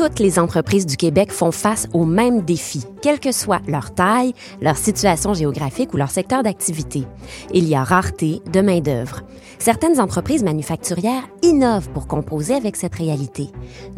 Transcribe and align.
toutes 0.00 0.18
les 0.18 0.38
entreprises 0.38 0.86
du 0.86 0.96
Québec 0.96 1.30
font 1.30 1.52
face 1.52 1.86
aux 1.92 2.06
mêmes 2.06 2.40
défis, 2.40 2.86
quelle 3.02 3.20
que 3.20 3.32
soit 3.32 3.60
leur 3.68 3.92
taille, 3.92 4.32
leur 4.62 4.78
situation 4.78 5.34
géographique 5.34 5.92
ou 5.92 5.98
leur 5.98 6.10
secteur 6.10 6.42
d'activité. 6.42 7.04
Il 7.52 7.68
y 7.68 7.74
a 7.74 7.84
rareté 7.84 8.40
de 8.50 8.62
main-d'œuvre. 8.62 9.20
Certaines 9.58 10.00
entreprises 10.00 10.42
manufacturières 10.42 11.28
innovent 11.42 11.90
pour 11.90 12.06
composer 12.06 12.54
avec 12.54 12.76
cette 12.76 12.94
réalité. 12.94 13.48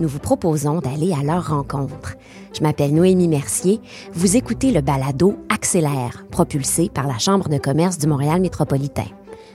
Nous 0.00 0.08
vous 0.08 0.18
proposons 0.18 0.80
d'aller 0.80 1.12
à 1.12 1.22
leur 1.22 1.50
rencontre. 1.50 2.16
Je 2.52 2.64
m'appelle 2.64 2.92
Noémie 2.92 3.28
Mercier. 3.28 3.80
Vous 4.12 4.36
écoutez 4.36 4.72
le 4.72 4.80
balado 4.80 5.36
Accélère, 5.50 6.24
propulsé 6.32 6.90
par 6.92 7.06
la 7.06 7.18
Chambre 7.20 7.48
de 7.48 7.58
commerce 7.58 7.98
du 7.98 8.08
Montréal 8.08 8.40
métropolitain. 8.40 9.06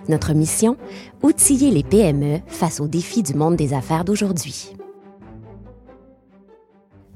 Notre 0.08 0.32
mission 0.32 0.78
Outiller 1.24 1.72
les 1.72 1.84
PME 1.84 2.40
face 2.48 2.80
aux 2.80 2.88
défis 2.88 3.24
du 3.24 3.34
monde 3.34 3.58
des 3.58 3.74
affaires 3.74 4.06
d'aujourd'hui. 4.06 4.78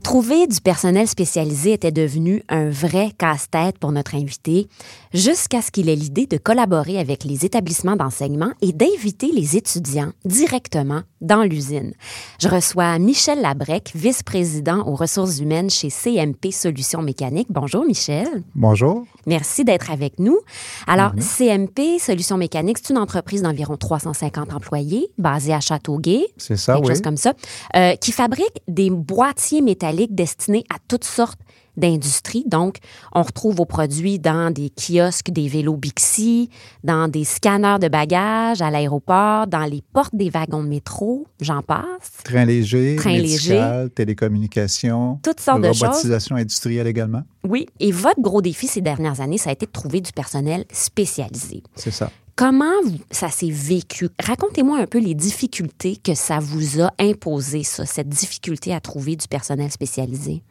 Trouver 0.03 0.47
du 0.47 0.59
personnel 0.61 1.07
spécialisé 1.07 1.73
était 1.73 1.91
devenu 1.91 2.43
un 2.49 2.69
vrai 2.69 3.11
casse-tête 3.17 3.77
pour 3.77 3.91
notre 3.91 4.15
invité, 4.15 4.67
jusqu'à 5.13 5.61
ce 5.61 5.69
qu'il 5.69 5.89
ait 5.89 5.95
l'idée 5.95 6.25
de 6.25 6.37
collaborer 6.37 6.97
avec 6.97 7.23
les 7.23 7.45
établissements 7.45 7.95
d'enseignement 7.95 8.51
et 8.61 8.73
d'inviter 8.73 9.31
les 9.31 9.57
étudiants 9.57 10.11
directement 10.25 11.01
dans 11.21 11.43
l'usine. 11.43 11.93
Je 12.39 12.47
reçois 12.47 12.97
Michel 12.97 13.41
Labrec, 13.41 13.91
vice-président 13.93 14.87
aux 14.87 14.95
ressources 14.95 15.39
humaines 15.39 15.69
chez 15.69 15.89
CMP 15.89 16.51
Solutions 16.51 17.03
Mécaniques. 17.03 17.51
Bonjour 17.51 17.85
Michel. 17.85 18.27
Bonjour. 18.55 19.05
Merci 19.25 19.63
d'être 19.63 19.91
avec 19.91 20.19
nous. 20.19 20.39
Alors, 20.87 21.11
CMP 21.19 21.99
Solutions 21.99 22.37
Mécaniques, 22.37 22.79
c'est 22.81 22.91
une 22.91 22.97
entreprise 22.97 23.41
d'environ 23.41 23.77
350 23.77 24.53
employés 24.53 25.09
basée 25.17 25.53
à 25.53 25.59
Châteauguay. 25.59 26.25
C'est 26.37 26.57
ça, 26.57 26.73
quelque 26.75 26.85
oui. 26.85 26.91
chose 26.93 27.01
comme 27.01 27.17
ça, 27.17 27.33
euh, 27.75 27.95
qui 27.95 28.11
fabrique 28.11 28.61
des 28.67 28.89
boîtiers 28.89 29.61
métalliques 29.61 30.15
destinés 30.15 30.63
à 30.73 30.77
toutes 30.87 31.05
sortes 31.05 31.39
d'industries. 31.81 32.45
Donc, 32.47 32.77
on 33.13 33.23
retrouve 33.23 33.55
vos 33.55 33.65
produits 33.65 34.19
dans 34.19 34.53
des 34.53 34.69
kiosques, 34.69 35.31
des 35.31 35.49
vélos 35.49 35.75
Bixi, 35.75 36.49
dans 36.85 37.09
des 37.09 37.25
scanners 37.25 37.77
de 37.81 37.89
bagages 37.89 38.61
à 38.61 38.71
l'aéroport, 38.71 39.47
dans 39.47 39.65
les 39.65 39.81
portes 39.93 40.15
des 40.15 40.29
wagons 40.29 40.63
de 40.63 40.69
métro, 40.69 41.27
j'en 41.41 41.61
passe. 41.61 42.21
Train 42.23 42.45
léger, 42.45 42.95
Train 42.95 43.17
médical, 43.17 43.89
télécommunications, 43.89 45.19
Toutes 45.23 45.39
sortes 45.39 45.61
de 45.61 45.67
choses. 45.73 45.83
robotisation 45.83 46.35
industrielle 46.37 46.87
également. 46.87 47.23
Oui, 47.47 47.65
et 47.79 47.91
votre 47.91 48.21
gros 48.21 48.41
défi 48.41 48.67
ces 48.67 48.81
dernières 48.81 49.19
années, 49.19 49.37
ça 49.37 49.49
a 49.49 49.53
été 49.53 49.65
de 49.65 49.71
trouver 49.71 49.99
du 49.99 50.11
personnel 50.11 50.65
spécialisé. 50.71 51.63
C'est 51.75 51.91
ça. 51.91 52.11
Comment 52.35 52.71
ça 53.11 53.29
s'est 53.29 53.51
vécu? 53.51 54.09
Racontez-moi 54.23 54.79
un 54.79 54.87
peu 54.87 54.99
les 54.99 55.13
difficultés 55.13 55.97
que 55.97 56.15
ça 56.15 56.39
vous 56.39 56.81
a 56.81 56.91
imposé, 56.99 57.63
ça, 57.63 57.85
cette 57.85 58.09
difficulté 58.09 58.73
à 58.73 58.79
trouver 58.79 59.15
du 59.15 59.27
personnel 59.27 59.69
spécialisé. 59.69 60.41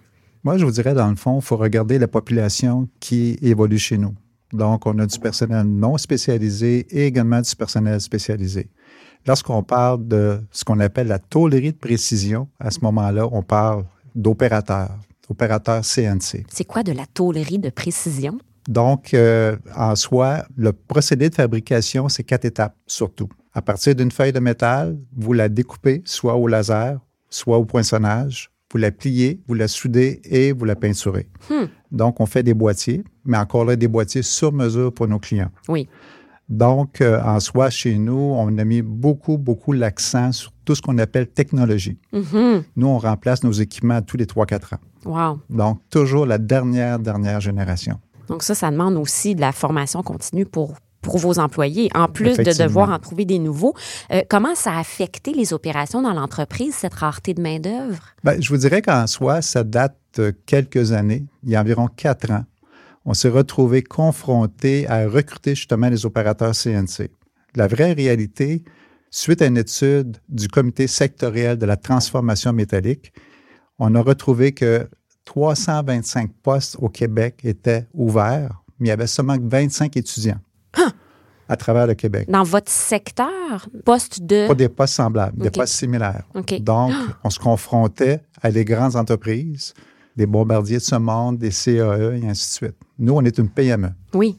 Moi, 0.42 0.56
je 0.56 0.64
vous 0.64 0.70
dirais, 0.70 0.94
dans 0.94 1.10
le 1.10 1.16
fond, 1.16 1.38
il 1.38 1.42
faut 1.42 1.58
regarder 1.58 1.98
la 1.98 2.08
population 2.08 2.88
qui 2.98 3.38
évolue 3.42 3.78
chez 3.78 3.98
nous. 3.98 4.14
Donc, 4.55 4.86
on 4.86 4.98
a 4.98 5.06
du 5.06 5.19
personnel 5.19 5.64
non 5.66 5.98
spécialisé 5.98 6.86
et 6.91 7.06
également 7.06 7.42
du 7.42 7.55
personnel 7.55 8.00
spécialisé. 8.00 8.70
Lorsqu'on 9.27 9.62
parle 9.62 10.08
de 10.08 10.41
ce 10.50 10.64
qu'on 10.64 10.80
appelle 10.80 11.08
la 11.08 11.18
tôlerie 11.18 11.72
de 11.72 11.77
précision, 11.77 12.48
à 12.58 12.70
ce 12.70 12.80
moment-là, 12.80 13.28
on 13.30 13.42
parle 13.42 13.84
d'opérateurs, 14.14 14.98
opérateurs 15.28 15.83
CNC. 15.84 16.46
C'est 16.48 16.64
quoi 16.64 16.83
de 16.83 16.92
la 16.92 17.05
tôlerie 17.06 17.58
de 17.58 17.68
précision? 17.68 18.38
Donc, 18.66 19.12
euh, 19.12 19.56
en 19.77 19.94
soi, 19.94 20.46
le 20.56 20.72
procédé 20.72 21.28
de 21.28 21.34
fabrication, 21.34 22.08
c'est 22.08 22.24
quatre 22.24 22.46
étapes 22.46 22.77
surtout. 22.86 23.28
À 23.52 23.61
partir 23.61 23.94
d'une 23.94 24.11
feuille 24.11 24.33
de 24.33 24.41
métal, 24.41 24.98
vous 25.14 25.34
la 25.34 25.50
découpez 25.50 26.02
soit 26.06 26.36
au 26.36 26.46
laser, 26.46 26.98
soit 27.28 27.58
au 27.58 27.66
poinçonnage. 27.66 28.50
Vous 28.72 28.78
la 28.78 28.90
pliez, 28.90 29.40
vous 29.48 29.54
la 29.54 29.68
soudez 29.68 30.20
et 30.24 30.52
vous 30.52 30.64
la 30.64 30.76
peinturez. 30.76 31.28
Hmm. 31.48 31.66
Donc, 31.90 32.20
on 32.20 32.26
fait 32.26 32.42
des 32.42 32.54
boîtiers, 32.54 33.02
mais 33.24 33.36
encore 33.36 33.64
là, 33.64 33.77
des 33.77 33.88
boîtiers 33.88 34.22
sur 34.22 34.52
mesure 34.52 34.92
pour 34.92 35.08
nos 35.08 35.18
clients. 35.18 35.50
Oui. 35.68 35.89
Donc, 36.48 37.00
euh, 37.00 37.20
en 37.22 37.39
soi, 37.40 37.70
chez 37.70 37.96
nous, 37.96 38.34
on 38.36 38.58
a 38.58 38.64
mis 38.64 38.83
beaucoup, 38.83 39.39
beaucoup 39.39 39.72
l'accent 39.72 40.33
sur 40.33 40.52
tout 40.64 40.74
ce 40.74 40.83
qu'on 40.83 40.98
appelle 40.98 41.28
technologie. 41.28 41.98
Mhm. 42.12 42.64
Nous, 42.77 42.86
on 42.86 42.98
remplace 42.98 43.45
nos 43.45 43.52
équipements 43.52 44.02
tous 44.02 44.17
les 44.17 44.27
3-4 44.27 44.74
ans. 44.74 44.80
Wow. 45.05 45.40
Donc, 45.48 45.80
toujours 45.90 46.27
la 46.27 46.39
dernière, 46.39 46.98
dernière 46.98 47.40
génération. 47.40 48.00
Donc 48.30 48.45
ça, 48.45 48.55
ça 48.55 48.70
demande 48.70 48.96
aussi 48.96 49.34
de 49.34 49.40
la 49.40 49.50
formation 49.50 50.05
continue 50.05 50.46
pour 50.46 50.74
pour 51.00 51.18
vos 51.18 51.38
employés, 51.38 51.90
en 51.94 52.08
plus 52.08 52.36
de 52.36 52.62
devoir 52.62 52.90
en 52.90 52.98
trouver 52.98 53.24
des 53.24 53.38
nouveaux. 53.38 53.74
Euh, 54.12 54.22
comment 54.28 54.55
ça 54.55 54.72
a 54.72 54.80
affecté 54.80 55.33
les 55.33 55.52
opérations 55.52 56.02
dans 56.02 56.12
l'entreprise, 56.12 56.74
cette 56.74 56.94
rareté 56.94 57.34
de 57.34 57.40
main-d'œuvre? 57.40 58.14
Ben, 58.24 58.40
je 58.40 58.48
vous 58.48 58.58
dirais 58.58 58.83
qu'en 58.83 59.06
soi, 59.06 59.42
ça 59.42 59.64
date 59.64 59.96
quelques 60.46 60.92
années, 60.92 61.24
il 61.44 61.50
y 61.50 61.56
a 61.56 61.60
environ 61.60 61.89
quatre 61.89 62.30
ans. 62.30 62.44
On 63.05 63.14
s'est 63.14 63.28
retrouvé 63.28 63.83
confronté 63.83 64.86
à 64.89 65.08
recruter 65.08 65.55
justement 65.55 65.89
les 65.89 66.05
opérateurs 66.05 66.55
CNC. 66.55 67.10
La 67.55 67.66
vraie 67.66 67.92
réalité, 67.92 68.62
suite 69.10 69.42
à 69.42 69.46
une 69.46 69.56
étude 69.56 70.18
du 70.28 70.48
comité 70.48 70.86
sectoriel 70.86 71.56
de 71.56 71.66
la 71.66 71.77
transformation 71.77 72.52
métallique, 72.52 73.12
on 73.78 73.94
a 73.94 74.02
retrouvé 74.02 74.52
que 74.52 74.89
325 75.24 76.30
postes 76.42 76.77
au 76.78 76.89
Québec 76.89 77.40
étaient 77.44 77.86
ouverts, 77.94 78.62
mais 78.78 78.89
il 78.89 78.90
y 78.90 78.92
avait 78.92 79.06
seulement 79.06 79.36
25 79.40 79.96
étudiants 79.96 80.40
à 81.48 81.57
travers 81.57 81.86
le 81.86 81.95
Québec. 81.95 82.31
Dans 82.31 82.45
votre 82.45 82.70
secteur, 82.70 83.69
poste 83.85 84.23
de... 84.23 84.47
Pas 84.47 84.55
des 84.55 84.69
postes 84.69 84.95
semblables, 84.95 85.36
des 85.42 85.51
postes 85.51 85.75
similaires. 85.75 86.23
Donc, 86.61 86.92
on 87.25 87.31
se 87.31 87.39
confrontait 87.41 88.20
à 88.41 88.53
des 88.53 88.64
grandes 88.64 88.95
entreprises, 88.95 89.75
des 90.17 90.27
bombardiers 90.27 90.79
de 90.79 90.83
ce 90.83 90.95
monde, 90.97 91.39
des 91.39 91.51
CAE 91.51 92.19
et 92.23 92.29
ainsi 92.29 92.61
de 92.61 92.67
suite. 92.67 92.77
Nous, 92.98 93.13
on 93.13 93.23
est 93.25 93.36
une 93.39 93.48
PME. 93.48 93.91
Oui, 94.14 94.39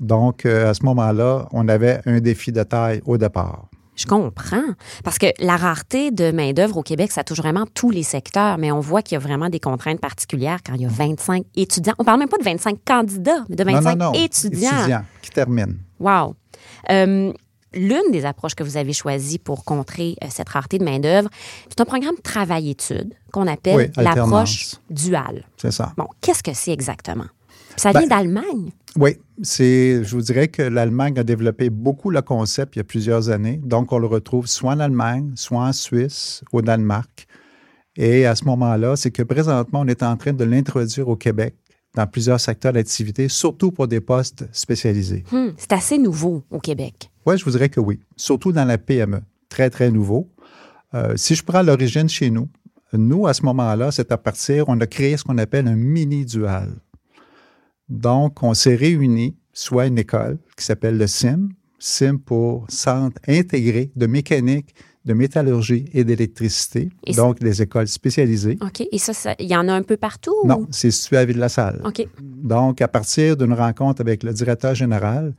Donc, 0.00 0.46
euh, 0.46 0.70
à 0.70 0.74
ce 0.74 0.84
moment-là, 0.84 1.46
on 1.52 1.68
avait 1.68 2.00
un 2.06 2.20
défi 2.20 2.52
de 2.52 2.62
taille 2.62 3.02
au 3.04 3.18
départ. 3.18 3.68
Je 3.96 4.06
comprends. 4.06 4.64
Parce 5.04 5.18
que 5.18 5.26
la 5.38 5.56
rareté 5.56 6.10
de 6.10 6.30
main-d'œuvre 6.30 6.78
au 6.78 6.82
Québec, 6.82 7.12
ça 7.12 7.24
touche 7.24 7.38
vraiment 7.38 7.64
tous 7.74 7.90
les 7.90 8.02
secteurs, 8.02 8.58
mais 8.58 8.72
on 8.72 8.80
voit 8.80 9.02
qu'il 9.02 9.14
y 9.14 9.16
a 9.16 9.20
vraiment 9.20 9.48
des 9.48 9.60
contraintes 9.60 10.00
particulières 10.00 10.58
quand 10.64 10.74
il 10.74 10.82
y 10.82 10.86
a 10.86 10.88
25 10.88 11.44
étudiants. 11.56 11.94
On 11.98 12.04
parle 12.04 12.18
même 12.18 12.28
pas 12.28 12.38
de 12.38 12.44
25 12.44 12.78
candidats, 12.84 13.44
mais 13.48 13.56
de 13.56 13.64
25 13.64 13.82
non, 13.82 14.06
non, 14.06 14.12
non. 14.12 14.24
étudiants. 14.24 14.78
Étudiants 14.78 15.04
qui 15.22 15.30
terminent. 15.30 15.74
Wow. 16.00 16.34
Euh, 16.90 17.32
L'une 17.76 18.12
des 18.12 18.24
approches 18.24 18.54
que 18.54 18.62
vous 18.62 18.76
avez 18.76 18.92
choisies 18.92 19.38
pour 19.38 19.64
contrer 19.64 20.16
euh, 20.22 20.28
cette 20.30 20.48
rareté 20.48 20.78
de 20.78 20.84
main-d'œuvre, 20.84 21.28
c'est 21.68 21.80
un 21.80 21.84
programme 21.84 22.14
travail-études 22.22 23.14
qu'on 23.32 23.46
appelle 23.46 23.90
Oui, 23.96 24.04
l'approche 24.04 24.76
duale. 24.90 25.44
C'est 25.56 25.72
ça. 25.72 25.92
Bon, 25.96 26.06
qu'est-ce 26.20 26.42
que 26.42 26.54
c'est 26.54 26.72
exactement? 26.72 27.26
Ça 27.76 27.92
Ben, 27.92 28.00
vient 28.00 28.08
d'Allemagne. 28.08 28.70
Oui, 28.96 29.16
c'est, 29.42 30.04
je 30.04 30.14
vous 30.14 30.22
dirais 30.22 30.48
que 30.48 30.62
l'Allemagne 30.62 31.18
a 31.18 31.24
développé 31.24 31.68
beaucoup 31.70 32.10
le 32.10 32.22
concept 32.22 32.76
il 32.76 32.78
y 32.78 32.80
a 32.80 32.84
plusieurs 32.84 33.30
années. 33.30 33.60
Donc, 33.64 33.92
on 33.92 33.98
le 33.98 34.06
retrouve 34.06 34.46
soit 34.46 34.72
en 34.72 34.80
Allemagne, 34.80 35.32
soit 35.34 35.60
en 35.62 35.72
Suisse, 35.72 36.42
au 36.52 36.62
Danemark. 36.62 37.26
Et 37.96 38.26
à 38.26 38.34
ce 38.34 38.44
moment-là, 38.44 38.96
c'est 38.96 39.10
que 39.10 39.22
présentement, 39.22 39.80
on 39.80 39.88
est 39.88 40.02
en 40.02 40.16
train 40.16 40.32
de 40.32 40.44
l'introduire 40.44 41.08
au 41.08 41.16
Québec 41.16 41.54
dans 41.94 42.06
plusieurs 42.06 42.40
secteurs 42.40 42.72
d'activité, 42.72 43.28
surtout 43.28 43.70
pour 43.70 43.86
des 43.86 44.00
postes 44.00 44.46
spécialisés. 44.52 45.24
Hmm, 45.30 45.50
c'est 45.56 45.72
assez 45.72 45.98
nouveau 45.98 46.42
au 46.50 46.58
Québec. 46.58 47.10
Oui, 47.26 47.38
je 47.38 47.44
vous 47.44 47.52
dirais 47.52 47.68
que 47.68 47.80
oui, 47.80 48.00
surtout 48.16 48.52
dans 48.52 48.64
la 48.64 48.78
PME. 48.78 49.20
Très, 49.48 49.70
très 49.70 49.90
nouveau. 49.90 50.28
Euh, 50.94 51.14
si 51.16 51.34
je 51.34 51.42
prends 51.44 51.62
l'origine 51.62 52.08
chez 52.08 52.30
nous, 52.30 52.48
nous, 52.92 53.26
à 53.26 53.34
ce 53.34 53.42
moment-là, 53.42 53.90
c'est 53.90 54.12
à 54.12 54.18
partir, 54.18 54.68
on 54.68 54.80
a 54.80 54.86
créé 54.86 55.16
ce 55.16 55.24
qu'on 55.24 55.38
appelle 55.38 55.66
un 55.68 55.74
mini-dual. 55.76 56.70
Donc, 57.88 58.42
on 58.42 58.54
s'est 58.54 58.74
réunis, 58.76 59.36
soit 59.52 59.86
une 59.86 59.98
école 59.98 60.38
qui 60.56 60.64
s'appelle 60.64 60.96
le 60.98 61.06
CIM, 61.06 61.48
CIM 61.78 62.18
pour 62.18 62.64
Centre 62.68 63.20
intégré 63.28 63.90
de 63.94 64.06
mécanique, 64.06 64.74
de 65.04 65.12
métallurgie 65.12 65.84
et 65.92 66.02
d'électricité, 66.02 66.88
donc 67.14 67.38
des 67.38 67.60
écoles 67.60 67.88
spécialisées. 67.88 68.56
OK. 68.62 68.86
Et 68.90 68.96
ça, 68.98 69.34
il 69.38 69.46
y 69.46 69.54
en 69.54 69.68
a 69.68 69.72
un 69.74 69.82
peu 69.82 69.98
partout? 69.98 70.32
ou- 70.42 70.48
Non, 70.48 70.66
c'est 70.70 70.90
situé 70.90 71.18
à 71.18 71.24
Ville-la-Salle. 71.26 71.82
OK. 71.84 72.06
Donc, 72.22 72.80
à 72.80 72.88
partir 72.88 73.36
d'une 73.36 73.52
rencontre 73.52 74.00
avec 74.00 74.22
le 74.22 74.32
directeur 74.32 74.74
général 74.74 75.34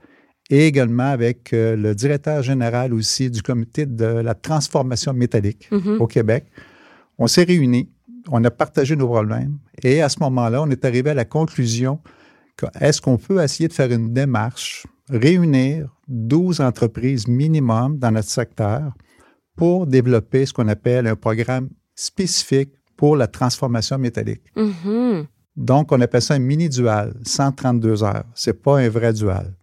et 0.51 0.67
également 0.67 1.09
avec 1.09 1.51
euh, 1.53 1.75
le 1.75 1.95
directeur 1.95 2.43
général 2.43 2.93
aussi 2.93 3.31
du 3.31 3.41
comité 3.41 3.87
de 3.87 4.05
la 4.05 4.35
transformation 4.35 5.13
métallique 5.13 5.67
Mhm. 5.71 5.97
au 5.99 6.05
Québec, 6.05 6.45
on 7.17 7.25
s'est 7.25 7.43
réunis, 7.43 7.89
on 8.29 8.43
a 8.43 8.51
partagé 8.51 8.95
nos 8.95 9.07
problèmes 9.07 9.57
et 9.81 10.03
à 10.03 10.09
ce 10.09 10.19
moment-là, 10.19 10.61
on 10.61 10.69
est 10.69 10.85
arrivé 10.85 11.09
à 11.09 11.13
la 11.15 11.25
conclusion 11.25 11.99
est-ce 12.79 13.01
qu'on 13.01 13.17
peut 13.17 13.41
essayer 13.43 13.67
de 13.67 13.73
faire 13.73 13.91
une 13.91 14.13
démarche, 14.13 14.85
réunir 15.09 15.89
12 16.07 16.61
entreprises 16.61 17.27
minimum 17.27 17.97
dans 17.97 18.11
notre 18.11 18.29
secteur 18.29 18.93
pour 19.55 19.87
développer 19.87 20.45
ce 20.45 20.53
qu'on 20.53 20.67
appelle 20.67 21.07
un 21.07 21.15
programme 21.15 21.69
spécifique 21.95 22.71
pour 22.97 23.15
la 23.15 23.27
transformation 23.27 23.97
métallique? 23.97 24.43
Mhm. 24.55 25.25
Donc, 25.55 25.91
on 25.91 26.01
appelle 26.01 26.21
ça 26.21 26.33
un 26.33 26.39
mini-dual, 26.39 27.13
132 27.23 28.03
heures. 28.03 28.25
C'est 28.33 28.61
pas 28.61 28.79
un 28.79 28.89
vrai 28.89 29.13
dual. 29.13 29.53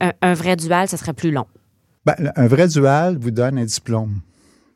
un, 0.00 0.12
un 0.22 0.34
vrai 0.34 0.56
dual, 0.56 0.88
ça 0.88 0.96
serait 0.96 1.12
plus 1.12 1.30
long. 1.30 1.46
Ben, 2.06 2.14
un 2.36 2.46
vrai 2.46 2.68
dual 2.68 3.18
vous 3.18 3.30
donne 3.30 3.58
un 3.58 3.64
diplôme. 3.64 4.20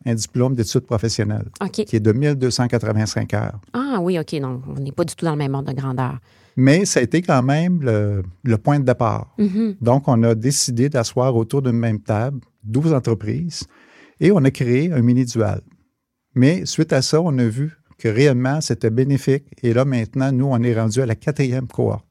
un 0.04 0.14
diplôme 0.14 0.54
d'études 0.54 0.86
professionnelles 0.86 1.48
qui 1.72 1.96
est 1.96 2.00
de 2.00 2.12
1285 2.12 3.34
heures. 3.34 3.60
Ah 3.72 3.98
oui, 4.00 4.18
OK. 4.18 4.34
Donc, 4.40 4.62
on 4.66 4.80
n'est 4.80 4.92
pas 4.92 5.04
du 5.04 5.14
tout 5.14 5.24
dans 5.24 5.32
le 5.32 5.38
même 5.38 5.54
ordre 5.54 5.72
de 5.72 5.78
grandeur. 5.78 6.18
Mais 6.56 6.84
ça 6.84 7.00
a 7.00 7.02
été 7.02 7.22
quand 7.22 7.42
même 7.42 7.82
le, 7.82 8.22
le 8.44 8.58
point 8.58 8.78
de 8.80 8.84
départ. 8.84 9.34
Mhm. 9.38 9.76
Donc, 9.80 10.08
on 10.08 10.22
a 10.22 10.34
décidé 10.34 10.88
d'asseoir 10.88 11.34
autour 11.36 11.62
d'une 11.62 11.78
même 11.78 12.00
table 12.00 12.40
12 12.64 12.92
entreprises 12.92 13.64
et 14.20 14.30
on 14.32 14.44
a 14.44 14.50
créé 14.50 14.92
un 14.92 15.00
mini-dual. 15.00 15.62
Mais 16.34 16.66
suite 16.66 16.92
à 16.92 17.02
ça, 17.02 17.20
on 17.20 17.36
a 17.38 17.44
vu 17.44 17.76
que 17.98 18.08
réellement, 18.08 18.60
c'était 18.60 18.90
bénéfique. 18.90 19.44
Et 19.62 19.72
là, 19.72 19.84
maintenant, 19.84 20.32
nous, 20.32 20.46
on 20.46 20.62
est 20.62 20.78
rendu 20.78 21.00
à 21.00 21.06
la 21.06 21.14
quatrième 21.14 21.66
cohorte. 21.66 22.06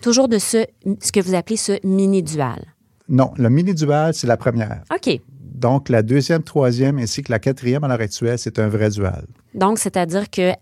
Toujours 0.00 0.28
de 0.28 0.38
ce, 0.38 0.66
ce 1.00 1.12
que 1.12 1.20
vous 1.20 1.34
appelez 1.34 1.56
ce 1.56 1.84
mini-dual. 1.86 2.74
Non, 3.08 3.32
le 3.36 3.48
mini-dual, 3.48 4.14
c'est 4.14 4.26
la 4.26 4.36
première. 4.36 4.82
OK. 4.92 5.20
Donc, 5.54 5.88
la 5.88 6.02
deuxième, 6.02 6.42
troisième 6.42 6.98
ainsi 6.98 7.22
que 7.22 7.30
la 7.30 7.38
quatrième 7.38 7.84
à 7.84 7.88
l'heure 7.88 8.00
actuelle, 8.00 8.38
c'est 8.38 8.58
un 8.58 8.68
vrai 8.68 8.90
dual. 8.90 9.24
Donc, 9.54 9.78
c'est-à-dire 9.78 10.28
que 10.28 10.50
euh, 10.50 10.54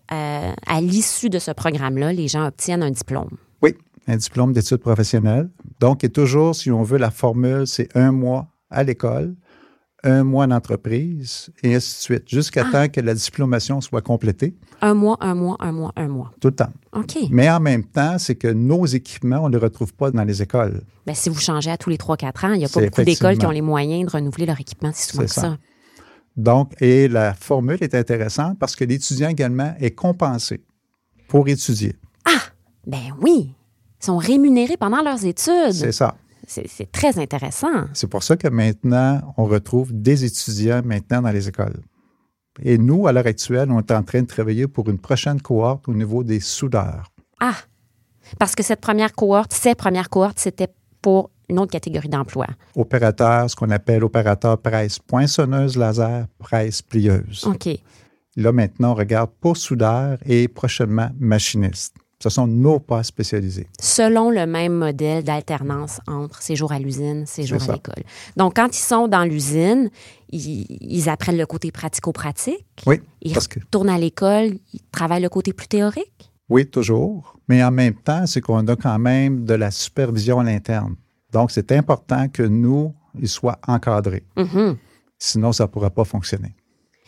à 0.66 0.80
l'issue 0.80 1.30
de 1.30 1.38
ce 1.38 1.50
programme-là, 1.50 2.12
les 2.12 2.28
gens 2.28 2.46
obtiennent 2.46 2.82
un 2.82 2.90
diplôme. 2.90 3.30
Oui, 3.62 3.74
un 4.06 4.16
diplôme 4.16 4.52
d'études 4.52 4.78
professionnelles. 4.78 5.48
Donc, 5.80 6.04
et 6.04 6.10
toujours, 6.10 6.54
si 6.54 6.70
on 6.70 6.82
veut, 6.82 6.98
la 6.98 7.10
formule, 7.10 7.66
c'est 7.66 7.88
un 7.96 8.12
mois 8.12 8.48
à 8.70 8.82
l'école, 8.84 9.34
un 10.04 10.24
mois 10.24 10.46
d'entreprise, 10.48 11.50
et 11.62 11.74
ainsi 11.76 11.94
de 11.94 12.00
suite, 12.00 12.28
jusqu'à 12.28 12.64
temps 12.64 12.88
que 12.88 13.00
la 13.00 13.14
diplomation 13.14 13.80
soit 13.80 14.02
complétée, 14.02 14.54
Un 14.80 14.94
mois, 14.94 15.16
un 15.20 15.34
mois, 15.34 15.56
un 15.60 15.70
mois, 15.72 15.92
un 15.96 16.08
mois. 16.08 16.32
tout 16.40 16.48
le 16.48 16.54
temps. 16.56 16.72
OK. 16.92 17.16
Mais 17.30 17.48
en 17.48 17.60
même 17.60 17.84
temps, 17.84 18.18
c'est 18.18 18.34
que 18.34 18.48
nos 18.48 18.84
équipements, 18.86 19.38
on 19.44 19.48
ne 19.48 19.52
les 19.56 19.62
retrouve 19.62 19.94
pas 19.94 20.10
dans 20.10 20.24
les 20.24 20.42
écoles. 20.42 20.82
Bien, 21.06 21.14
si 21.14 21.28
vous 21.28 21.38
changez 21.38 21.70
à 21.70 21.76
tous 21.76 21.88
les 21.90 21.98
3-4 21.98 22.46
ans, 22.46 22.52
il 22.52 22.58
n'y 22.58 22.64
a 22.64 22.68
pas 22.68 22.80
C'est 22.80 22.86
beaucoup 22.86 23.02
d'écoles 23.04 23.38
qui 23.38 23.46
ont 23.46 23.50
les 23.50 23.60
moyens 23.62 24.04
de 24.06 24.10
renouveler 24.10 24.46
leur 24.46 24.60
équipement 24.60 24.90
si 24.92 25.08
souvent 25.08 25.22
que 25.22 25.28
C'est 25.30 25.40
ça. 25.40 25.50
ça. 25.52 25.58
Donc, 26.36 26.72
et 26.80 27.06
la 27.08 27.34
formule 27.34 27.78
est 27.80 27.94
intéressante 27.94 28.58
parce 28.58 28.74
que 28.74 28.84
l'étudiant 28.84 29.28
également 29.28 29.74
est 29.78 29.90
compensé 29.92 30.62
pour 31.28 31.46
étudier. 31.48 31.94
Ben 32.86 33.14
oui. 33.20 33.54
Ils 34.00 34.04
sont 34.06 34.16
rémunérés 34.16 34.76
pendant 34.76 35.02
leurs 35.02 35.24
études. 35.24 35.72
C'est 35.72 35.92
ça. 35.92 36.16
C'est 36.46 36.90
très 36.90 37.18
intéressant. 37.18 37.86
C'est 37.92 38.08
pour 38.08 38.22
ça 38.22 38.36
que 38.36 38.48
maintenant, 38.48 39.34
on 39.36 39.44
retrouve 39.44 39.92
des 39.92 40.24
étudiants 40.24 40.82
maintenant 40.84 41.22
dans 41.22 41.30
les 41.30 41.48
écoles. 41.48 41.80
Et 42.60 42.78
nous, 42.78 43.06
à 43.06 43.12
l'heure 43.12 43.26
actuelle, 43.26 43.70
on 43.70 43.78
est 43.78 43.90
en 43.90 44.02
train 44.02 44.22
de 44.22 44.26
travailler 44.26 44.66
pour 44.66 44.88
une 44.88 44.98
prochaine 44.98 45.40
cohorte 45.40 45.88
au 45.88 45.94
niveau 45.94 46.22
des 46.24 46.40
soudeurs. 46.40 47.12
Ah! 47.40 47.56
Parce 48.38 48.54
que 48.54 48.62
cette 48.62 48.80
première 48.80 49.12
cohorte, 49.12 49.52
ces 49.52 49.74
premières 49.74 50.10
cohortes, 50.10 50.38
c'était 50.38 50.68
pour 51.00 51.30
une 51.48 51.58
autre 51.58 51.72
catégorie 51.72 52.08
d'emploi. 52.08 52.46
Opérateurs, 52.76 53.50
ce 53.50 53.56
qu'on 53.56 53.70
appelle 53.70 54.04
opérateurs 54.04 54.58
presse 54.58 54.98
poinçonneuse 54.98 55.76
laser, 55.76 56.26
presse 56.38 56.82
plieuse. 56.82 57.44
OK. 57.46 57.68
Là, 58.36 58.52
maintenant, 58.52 58.92
on 58.92 58.94
regarde 58.94 59.30
pour 59.40 59.56
soudeurs 59.56 60.18
et 60.24 60.48
prochainement 60.48 61.10
machinistes. 61.18 61.96
Ce 62.22 62.30
sont 62.30 62.46
nos 62.46 62.78
postes 62.78 63.08
spécialisés. 63.08 63.66
Selon 63.80 64.30
le 64.30 64.46
même 64.46 64.74
modèle 64.74 65.24
d'alternance 65.24 65.98
entre 66.06 66.40
séjour 66.40 66.70
à 66.70 66.78
l'usine, 66.78 67.26
séjour 67.26 67.60
à 67.68 67.72
l'école. 67.72 68.04
Donc, 68.36 68.54
quand 68.54 68.68
ils 68.68 68.80
sont 68.80 69.08
dans 69.08 69.24
l'usine, 69.24 69.90
ils, 70.30 70.66
ils 70.80 71.08
apprennent 71.08 71.36
le 71.36 71.46
côté 71.46 71.72
pratico-pratique. 71.72 72.64
Oui, 72.86 73.00
Ils 73.22 73.32
parce 73.32 73.48
que 73.48 73.58
retournent 73.58 73.88
à 73.88 73.98
l'école, 73.98 74.52
ils 74.72 74.80
travaillent 74.92 75.22
le 75.22 75.28
côté 75.28 75.52
plus 75.52 75.66
théorique. 75.66 76.30
Oui, 76.48 76.64
toujours. 76.64 77.36
Mais 77.48 77.64
en 77.64 77.72
même 77.72 77.94
temps, 77.94 78.24
c'est 78.26 78.40
qu'on 78.40 78.68
a 78.68 78.76
quand 78.76 79.00
même 79.00 79.44
de 79.44 79.54
la 79.54 79.72
supervision 79.72 80.38
à 80.38 80.44
l'interne. 80.44 80.94
Donc, 81.32 81.50
c'est 81.50 81.72
important 81.72 82.28
que 82.28 82.44
nous, 82.44 82.94
ils 83.18 83.28
soient 83.28 83.58
encadrés. 83.66 84.22
Mhm. 84.36 84.76
Sinon, 85.18 85.52
ça 85.52 85.64
ne 85.64 85.68
pourra 85.68 85.90
pas 85.90 86.04
fonctionner. 86.04 86.54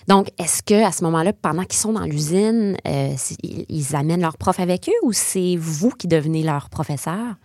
Donc, 0.09 0.29
est-ce 0.39 0.63
que 0.63 0.85
à 0.85 0.93
ce 0.93 1.05
moment-là, 1.05 1.33
pendant 1.33 1.65
qu'ils 1.65 1.79
sont 1.79 1.93
dans 1.93 2.05
l'usine, 2.05 2.77
euh, 2.87 3.15
ils 3.43 3.65
ils 3.69 3.97
amènent 3.97 4.21
leur 4.21 4.37
prof 4.37 4.61
avec 4.61 4.89
eux 4.89 5.07
ou 5.07 5.13
c'est 5.13 5.57
vous 5.59 5.91
qui 5.91 6.09
devenez 6.09 6.43
leur 6.43 6.69
professeur? 6.71 7.37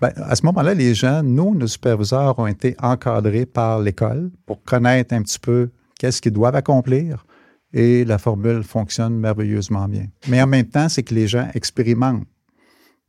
Ben, 0.00 0.12
à 0.16 0.36
ce 0.36 0.46
moment-là, 0.46 0.74
les 0.74 0.94
gens, 0.94 1.22
nous, 1.22 1.54
nos 1.54 1.66
superviseurs 1.66 2.38
ont 2.38 2.46
été 2.46 2.76
encadrés 2.80 3.46
par 3.46 3.80
l'école 3.80 4.30
pour 4.46 4.62
connaître 4.62 5.12
un 5.12 5.22
petit 5.22 5.40
peu 5.40 5.70
qu'est-ce 5.98 6.22
qu'ils 6.22 6.32
doivent 6.32 6.54
accomplir 6.54 7.24
et 7.72 8.04
la 8.04 8.18
formule 8.18 8.62
fonctionne 8.62 9.18
merveilleusement 9.18 9.88
bien. 9.88 10.06
Mais 10.28 10.40
en 10.40 10.46
même 10.46 10.66
temps, 10.66 10.88
c'est 10.88 11.02
que 11.02 11.14
les 11.14 11.28
gens 11.28 11.48
expérimentent. 11.54 12.26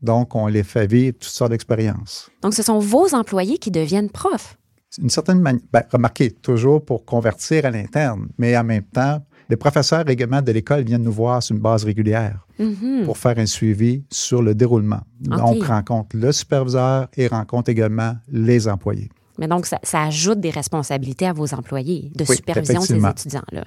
Donc, 0.01 0.35
on 0.35 0.47
les 0.47 0.63
fait 0.63 0.87
vivre 0.87 1.17
toutes 1.19 1.29
sortes 1.29 1.51
d'expériences. 1.51 2.29
Donc, 2.41 2.53
ce 2.53 2.63
sont 2.63 2.79
vos 2.79 3.13
employés 3.13 3.57
qui 3.57 3.71
deviennent 3.71 4.09
profs. 4.09 4.57
Une 4.97 5.09
certaine 5.09 5.39
manière, 5.39 5.61
ben, 5.71 5.83
remarquez, 5.91 6.31
toujours 6.31 6.83
pour 6.83 7.05
convertir 7.05 7.65
à 7.65 7.71
l'interne, 7.71 8.27
mais 8.37 8.57
en 8.57 8.63
même 8.63 8.83
temps, 8.83 9.23
les 9.49 9.55
professeurs 9.55 10.07
également 10.09 10.41
de 10.41 10.51
l'école 10.51 10.83
viennent 10.83 11.03
nous 11.03 11.11
voir 11.11 11.41
sur 11.43 11.55
une 11.55 11.61
base 11.61 11.83
régulière 11.83 12.45
Mhm. 12.59 13.05
pour 13.05 13.17
faire 13.17 13.37
un 13.39 13.45
suivi 13.45 14.03
sur 14.11 14.41
le 14.41 14.53
déroulement. 14.53 14.99
Donc, 15.21 15.63
rencontre 15.63 16.15
le 16.17 16.31
superviseur 16.31 17.07
et 17.15 17.27
rencontre 17.27 17.69
également 17.69 18.15
les 18.31 18.67
employés. 18.67 19.09
Mais 19.39 19.47
donc, 19.47 19.65
ça, 19.65 19.79
ça 19.83 20.03
ajoute 20.03 20.39
des 20.39 20.49
responsabilités 20.49 21.25
à 21.25 21.33
vos 21.33 21.53
employés 21.53 22.11
de 22.13 22.25
Oui, 22.27 22.35
supervision 22.35 22.81
de 22.81 22.85
ces 22.85 23.05
étudiants-là. 23.07 23.63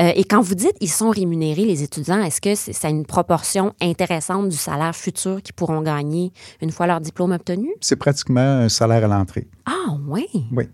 Euh, 0.00 0.12
et 0.14 0.24
quand 0.24 0.40
vous 0.40 0.54
dites 0.54 0.76
ils 0.80 0.90
sont 0.90 1.10
rémunérés, 1.10 1.64
les 1.64 1.82
étudiants, 1.82 2.22
est-ce 2.22 2.40
que 2.40 2.54
c'est, 2.54 2.88
une 2.88 3.04
proportion 3.04 3.74
intéressante 3.80 4.48
du 4.48 4.56
salaire 4.56 4.94
futur 4.94 5.42
qu'ils 5.42 5.54
pourront 5.54 5.82
gagner 5.82 6.32
une 6.62 6.70
fois 6.70 6.86
leur 6.86 7.00
diplôme 7.00 7.32
obtenu? 7.32 7.68
C'est 7.80 7.96
pratiquement 7.96 8.40
un 8.40 8.68
salaire 8.68 9.04
à 9.04 9.08
l'entrée. 9.08 9.48
Ah, 9.66 9.96
oui? 10.06 10.26
Oui. 10.52 10.68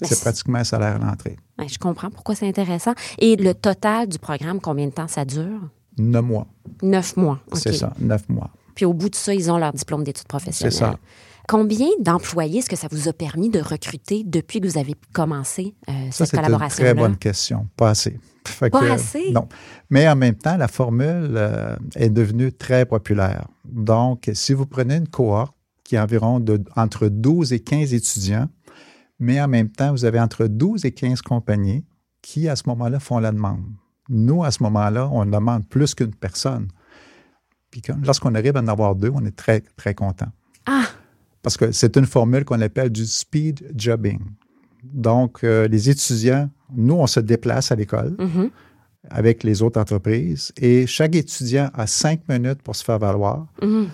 C'est 0.00 0.20
pratiquement 0.20 0.58
un 0.58 0.64
salaire 0.64 0.94
à 1.02 1.04
l'entrée. 1.04 1.36
Ben, 1.58 1.68
je 1.68 1.78
comprends 1.78 2.10
pourquoi 2.10 2.36
c'est 2.36 2.46
intéressant. 2.46 2.92
Et 3.18 3.34
le 3.34 3.52
total 3.52 4.06
du 4.06 4.20
programme, 4.20 4.60
combien 4.60 4.86
de 4.86 4.92
temps 4.92 5.08
ça 5.08 5.24
dure? 5.24 5.68
Neuf 5.98 6.24
mois. 6.24 6.46
Neuf 6.82 7.16
mois. 7.16 7.40
C'est 7.54 7.72
ça, 7.72 7.92
neuf 7.98 8.28
mois. 8.28 8.50
Puis 8.76 8.84
au 8.84 8.92
bout 8.92 9.08
de 9.08 9.16
ça, 9.16 9.34
ils 9.34 9.50
ont 9.50 9.58
leur 9.58 9.72
diplôme 9.72 10.04
d'études 10.04 10.28
professionnelles. 10.28 10.72
C'est 10.72 10.78
ça. 10.78 10.96
Combien 11.48 11.88
d'employés 12.00 12.58
est-ce 12.58 12.68
que 12.68 12.76
ça 12.76 12.88
vous 12.90 13.08
a 13.08 13.14
permis 13.14 13.48
de 13.48 13.58
recruter 13.58 14.22
depuis 14.22 14.60
que 14.60 14.68
vous 14.68 14.76
avez 14.76 14.94
commencé 15.14 15.74
euh, 15.88 15.92
Ça, 16.10 16.26
cette 16.26 16.38
c'est 16.44 16.46
une 16.46 16.68
très 16.68 16.92
bonne 16.92 17.16
question. 17.16 17.66
Pas 17.74 17.88
assez. 17.88 18.20
Fait 18.46 18.68
Pas 18.68 18.80
que, 18.80 18.90
assez? 18.90 19.32
Non. 19.32 19.48
Mais 19.88 20.06
en 20.06 20.14
même 20.14 20.34
temps, 20.34 20.58
la 20.58 20.68
formule 20.68 21.32
euh, 21.36 21.74
est 21.96 22.10
devenue 22.10 22.52
très 22.52 22.84
populaire. 22.84 23.48
Donc, 23.64 24.30
si 24.34 24.52
vous 24.52 24.66
prenez 24.66 24.96
une 24.96 25.08
cohorte 25.08 25.54
qui 25.84 25.94
est 25.94 25.98
environ 25.98 26.38
de, 26.38 26.62
entre 26.76 27.08
12 27.08 27.54
et 27.54 27.60
15 27.60 27.94
étudiants, 27.94 28.50
mais 29.18 29.40
en 29.40 29.48
même 29.48 29.70
temps, 29.70 29.92
vous 29.92 30.04
avez 30.04 30.20
entre 30.20 30.48
12 30.48 30.84
et 30.84 30.92
15 30.92 31.22
compagnies 31.22 31.82
qui, 32.20 32.46
à 32.50 32.56
ce 32.56 32.64
moment-là, 32.66 33.00
font 33.00 33.20
la 33.20 33.32
demande. 33.32 33.64
Nous, 34.10 34.44
à 34.44 34.50
ce 34.50 34.62
moment-là, 34.64 35.08
on 35.10 35.24
demande 35.24 35.66
plus 35.66 35.94
qu'une 35.94 36.14
personne. 36.14 36.68
Puis 37.70 37.80
lorsqu'on 38.02 38.34
arrive 38.34 38.58
à 38.58 38.60
en 38.60 38.68
avoir 38.68 38.94
deux, 38.94 39.10
on 39.14 39.24
est 39.24 39.36
très, 39.36 39.60
très 39.60 39.94
content. 39.94 40.28
Ah, 40.66 40.84
Parce 41.42 41.56
que 41.56 41.72
c'est 41.72 41.96
une 41.96 42.06
formule 42.06 42.44
qu'on 42.44 42.60
appelle 42.60 42.90
du 42.90 43.06
speed 43.06 43.72
jobbing. 43.76 44.20
Donc, 44.82 45.44
euh, 45.44 45.68
les 45.68 45.90
étudiants, 45.90 46.50
nous, 46.74 46.94
on 46.94 47.06
se 47.06 47.20
déplace 47.20 47.72
à 47.72 47.76
l'école 47.76 48.16
mhm. 48.18 48.50
avec 49.10 49.44
les 49.44 49.62
autres 49.62 49.80
entreprises 49.80 50.52
et 50.56 50.86
chaque 50.86 51.14
étudiant 51.14 51.70
a 51.74 51.86
cinq 51.86 52.20
minutes 52.28 52.62
pour 52.62 52.76
se 52.76 52.84
faire 52.84 52.98
valoir. 52.98 53.46
Mhm. 53.62 53.88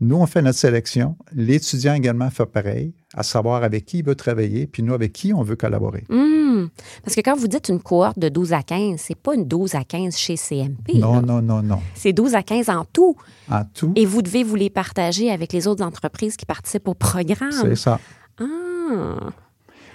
Nous, 0.00 0.16
on 0.16 0.26
fait 0.26 0.42
notre 0.42 0.58
sélection. 0.58 1.16
L'étudiant 1.32 1.94
également 1.94 2.30
fait 2.30 2.46
pareil, 2.46 2.94
à 3.14 3.22
savoir 3.22 3.62
avec 3.62 3.86
qui 3.86 3.98
il 3.98 4.04
veut 4.04 4.14
travailler, 4.14 4.66
puis 4.66 4.82
nous, 4.82 4.92
avec 4.92 5.12
qui 5.12 5.32
on 5.32 5.42
veut 5.42 5.56
collaborer. 5.56 6.04
Hmm. 6.08 6.66
Parce 7.02 7.14
que 7.14 7.20
quand 7.20 7.36
vous 7.36 7.48
dites 7.48 7.68
une 7.68 7.80
cohorte 7.80 8.18
de 8.18 8.28
12 8.28 8.52
à 8.52 8.62
15, 8.62 9.00
c'est 9.00 9.14
pas 9.14 9.34
une 9.34 9.46
12 9.46 9.74
à 9.74 9.84
15 9.84 10.16
chez 10.16 10.36
CMP. 10.36 10.94
Non, 10.96 11.14
là. 11.14 11.22
non, 11.22 11.42
non, 11.42 11.62
non. 11.62 11.80
C'est 11.94 12.12
12 12.12 12.34
à 12.34 12.42
15 12.42 12.68
en 12.68 12.84
tout. 12.84 13.16
En 13.50 13.64
tout, 13.64 13.92
Et 13.96 14.04
vous 14.04 14.22
devez 14.22 14.44
vous 14.44 14.56
les 14.56 14.70
partager 14.70 15.30
avec 15.30 15.52
les 15.52 15.66
autres 15.66 15.84
entreprises 15.84 16.36
qui 16.36 16.44
participent 16.44 16.88
au 16.88 16.94
programme. 16.94 17.52
c'est 17.52 17.76
ça. 17.76 17.98
Ah. 18.38 19.30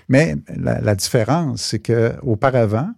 Mais 0.10 0.36
la, 0.48 0.82
la 0.82 0.96
différence, 0.96 1.62
c'est 1.62 1.80
qu'auparavant, 1.80 2.90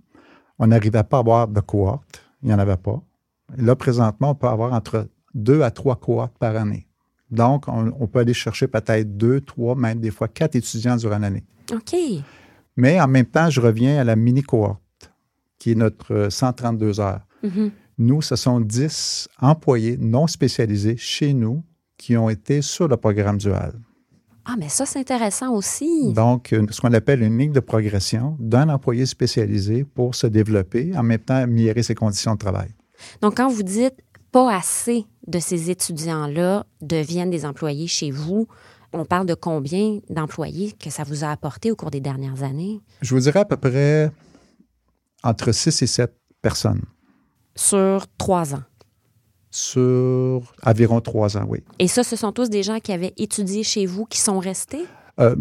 on 0.60 0.68
n'arrivait 0.68 1.04
pas 1.04 1.18
à 1.18 1.20
avoir 1.20 1.48
de 1.48 1.60
cohorte. 1.60 2.24
Il 2.42 2.48
n'y 2.48 2.54
en 2.54 2.60
avait 2.60 2.78
pas. 2.78 3.02
Là, 3.58 3.76
présentement, 3.76 4.32
on 4.32 4.36
peut 4.36 4.48
avoir 4.48 4.74
entre 4.74 5.08
deux 5.34 5.62
à 5.62 5.72
trois 5.72 5.98
cohortes 5.98 6.38
par 6.40 6.56
année. 6.56 6.88
Donc, 7.32 7.68
on, 7.68 7.92
on 8.00 8.08
peut 8.08 8.20
aller 8.20 8.34
chercher 8.34 8.68
peut-être 8.68 9.18
deux, 9.18 9.42
trois, 9.42 9.76
même 9.76 10.00
des 10.00 10.12
fois 10.12 10.28
quatre 10.28 10.56
étudiants 10.56 10.96
durant 10.96 11.20
l'année. 11.20 11.44
OK. 11.74 11.96
Mais 12.78 13.00
en 13.00 13.08
même 13.08 13.26
temps, 13.26 13.50
je 13.50 13.62
reviens 13.62 14.00
à 14.00 14.04
la 14.04 14.16
mini-cohorte, 14.16 15.12
qui 15.58 15.72
est 15.72 15.76
notre 15.76 16.14
euh, 16.14 16.30
132 16.30 17.00
heures. 17.00 17.22
Mhm. 17.44 17.72
Nous, 17.98 18.22
ce 18.22 18.36
sont 18.36 18.60
10 18.60 19.30
employés 19.40 19.98
non 19.98 20.28
spécialisés 20.28 20.98
chez 20.98 21.34
nous 21.34 21.64
qui 21.98 22.18
ont 22.18 22.30
été 22.30 22.62
sur 22.62 22.88
le 22.88 22.98
programme 22.98 23.38
dual. 23.38 23.74
Ah, 24.44 24.56
mais 24.60 24.70
ça, 24.70 24.86
c'est 24.86 25.00
intéressant 25.00 25.54
aussi. 25.54 26.14
Donc, 26.14 26.54
ce 26.70 26.82
qu'on 26.82 26.94
appelle 26.94 27.24
une 27.24 27.38
ligne 27.38 27.52
de 27.52 27.60
progression 27.60 28.38
d'un 28.40 28.70
employé 28.70 29.06
spécialisé 29.06 29.86
pour 29.86 30.14
se 30.14 30.28
développer, 30.28 30.96
en 30.96 31.02
même 31.02 31.20
temps 31.20 31.36
améliorer 31.36 31.82
ses 31.82 31.96
conditions 31.96 32.34
de 32.34 32.40
travail. 32.40 32.70
Donc, 33.22 33.38
quand 33.38 33.50
vous 33.50 33.64
dites 33.64 33.96
pas 34.32 34.54
assez 34.54 35.06
de 35.28 35.40
ces 35.40 35.70
étudiants-là 35.72 36.66
deviennent 36.82 37.30
des 37.30 37.46
employés 37.46 37.88
chez 37.88 38.12
vous, 38.12 38.48
on 38.94 39.06
parle 39.06 39.26
de 39.26 39.34
combien 39.34 40.00
d'employés 40.10 40.72
que 40.74 40.90
ça 40.90 41.04
vous 41.04 41.24
a 41.24 41.30
apporté 41.30 41.72
au 41.72 41.76
cours 41.76 41.92
des 41.92 42.00
dernières 42.00 42.44
années? 42.44 42.82
Je 43.02 43.14
vous 43.14 43.22
dirais 43.22 43.42
à 43.42 43.46
peu 43.46 43.58
près 43.58 44.12
Entre 45.24 45.52
6 45.52 45.82
et 45.82 45.88
7 45.88 46.14
personnes. 46.42 46.82
Sur 47.56 48.06
trois 48.18 48.54
ans. 48.54 48.64
Sur 49.50 50.54
environ 50.64 51.02
trois 51.02 51.38
ans, 51.38 51.46
oui. 51.48 51.60
Et 51.80 51.88
ça, 51.88 52.04
ce 52.04 52.16
sont 52.16 52.32
tous 52.32 52.50
des 52.50 52.62
gens 52.62 52.80
qui 52.80 52.92
avaient 52.92 53.14
étudié 53.18 53.64
chez 53.64 53.86
vous, 53.86 54.06
qui 54.06 54.20
sont 54.20 54.40
restés? 54.40 54.86
Euh, 55.20 55.36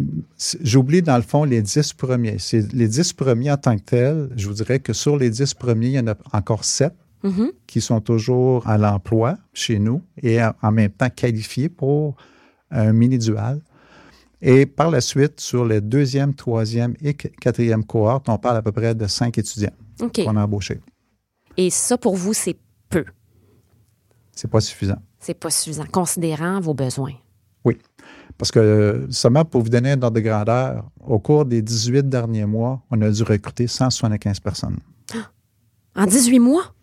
J'oublie 0.61 1.01
dans 1.01 1.17
le 1.17 1.21
fond 1.21 1.43
les 1.43 1.61
dix 1.61 1.91
premiers. 1.93 2.37
Les 2.73 2.87
dix 2.87 3.11
premiers 3.11 3.51
en 3.51 3.57
tant 3.57 3.75
que 3.77 3.83
tels. 3.83 4.29
Je 4.37 4.47
vous 4.47 4.53
dirais 4.53 4.79
que 4.79 4.93
sur 4.93 5.17
les 5.17 5.29
dix 5.29 5.53
premiers, 5.53 5.87
il 5.87 5.93
y 5.93 5.99
en 5.99 6.07
a 6.07 6.15
encore 6.31 6.63
sept 6.63 6.93
Mhm. 7.25 7.51
qui 7.67 7.81
sont 7.81 7.99
toujours 8.01 8.67
à 8.67 8.77
l'emploi 8.77 9.37
chez 9.51 9.79
nous 9.79 10.01
et 10.21 10.37
en 10.43 10.71
même 10.71 10.91
temps 10.91 11.09
qualifiés 11.09 11.69
pour 11.69 12.15
un 12.71 12.93
mini-dual. 12.93 13.61
Et 14.41 14.65
par 14.65 14.91
la 14.91 15.01
suite, 15.01 15.39
sur 15.39 15.65
les 15.65 15.81
deuxième, 15.81 16.33
troisième 16.35 16.93
et 17.01 17.13
qu- 17.15 17.29
quatrième 17.41 17.83
cohorte, 17.83 18.29
on 18.29 18.37
parle 18.37 18.57
à 18.57 18.61
peu 18.61 18.71
près 18.71 18.93
de 18.93 19.07
cinq 19.07 19.37
étudiants 19.37 19.71
qu'on 19.99 20.35
a 20.35 20.43
embauchés. 20.43 20.79
Et 21.57 21.69
ça, 21.69 21.97
pour 21.97 22.15
vous, 22.15 22.33
c'est 22.33 22.57
peu. 22.89 23.05
C'est 24.33 24.49
pas 24.49 24.59
suffisant. 24.61 24.97
C'est 25.19 25.33
pas 25.33 25.49
suffisant, 25.49 25.85
considérant 25.91 26.59
vos 26.59 26.73
besoins. 26.73 27.13
Oui. 27.63 27.77
Parce 28.37 28.51
que 28.51 29.07
seulement 29.09 29.45
pour 29.45 29.61
vous 29.61 29.69
donner 29.69 29.91
un 29.93 30.01
ordre 30.03 30.11
de 30.15 30.19
grandeur, 30.19 30.85
au 31.07 31.17
cours 31.19 31.45
des 31.45 31.61
18 31.63 32.07
derniers 32.07 32.45
mois, 32.45 32.83
on 32.91 33.01
a 33.01 33.09
dû 33.09 33.23
recruter 33.23 33.65
175 33.67 34.39
personnes. 34.41 34.77
En 35.97 36.05
18 36.05 36.39
mois? 36.39 36.74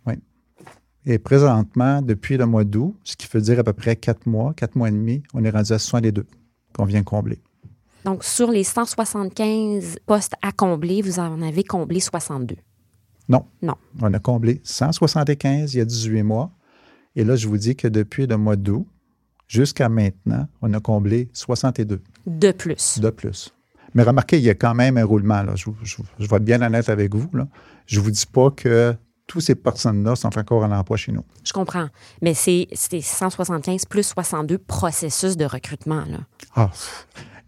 Et 1.05 1.19
présentement, 1.19 2.01
depuis 2.03 2.37
le 2.37 2.47
mois 2.47 2.65
d'août, 2.65 2.97
ce 3.05 3.17
qui 3.17 3.27
veut 3.33 3.41
dire 3.41 3.59
à 3.59 3.65
peu 3.65 3.73
près 3.73 3.97
quatre 3.97 4.27
mois, 4.27 4.55
quatre 4.55 4.77
mois 4.77 4.89
et 4.89 4.93
demi, 4.93 5.23
on 5.35 5.43
est 5.45 5.51
rendu 5.51 5.73
à 5.73 5.79
62 5.79 6.25
qu'on 6.73 6.85
vient 6.85 7.03
combler. 7.03 7.41
Donc, 8.05 8.25
sur 8.25 8.51
les 8.51 8.65
175 8.65 9.99
postes 10.07 10.35
à 10.43 10.53
combler, 10.53 11.03
vous 11.03 11.19
en 11.19 11.41
avez 11.43 11.65
comblé 11.65 12.01
62. 12.01 12.57
Non. 13.29 13.45
Non. 13.63 13.75
On 14.01 14.13
a 14.13 14.19
comblé 14.19 14.61
175 14.65 15.75
il 15.75 15.79
y 15.79 15.81
a 15.81 15.85
18 15.85 16.23
mois. 16.23 16.51
Et 17.15 17.25
là, 17.25 17.37
je 17.37 17.47
vous 17.49 17.59
dis 17.59 17.77
que 17.77 17.89
depuis 17.89 18.27
le 18.27 18.37
mois 18.37 18.57
d'août 18.57 18.87
jusqu'à 19.47 19.89
maintenant, 19.89 20.47
on 20.63 20.73
a 20.73 20.81
comblé 20.81 21.29
62 21.33 22.01
De 22.27 22.53
plus. 22.53 22.99
de 23.01 23.11
plus. 23.11 23.53
Mais 23.95 24.03
remarquez, 24.03 24.39
il 24.39 24.45
y 24.45 24.51
a 24.51 24.55
quand 24.55 24.75
même 24.75 24.97
un 24.97 25.05
roulement. 25.05 25.43
Là. 25.43 25.55
Je, 25.55 25.67
je- 25.83 25.97
je 26.19 26.27
vais 26.27 26.37
être 26.37 26.45
bien 26.45 26.63
honnête 26.63 26.89
avec 26.89 27.15
vous. 27.15 27.29
Là. 27.35 27.47
Je 27.87 27.99
ne 28.01 28.05
vous 28.05 28.11
dis 28.11 28.25
pas 28.27 28.51
que 28.51 28.95
toutes 29.26 29.43
ces 29.43 29.55
personnes-là 29.55 30.17
sont 30.17 30.37
encore 30.38 30.64
en 30.64 30.71
emploi 30.73 30.97
chez 30.97 31.12
nous. 31.12 31.25
Je 31.45 31.52
comprends. 31.52 31.88
Mais 32.21 32.35
c'est 32.35 32.69
c'est 32.73 33.00
175 33.00 33.87
plus 33.87 34.07
62 34.07 34.59
processus 34.59 35.37
de 35.37 35.45
recrutement. 35.45 36.05
Là. 36.07 36.21
Ah, 36.55 36.71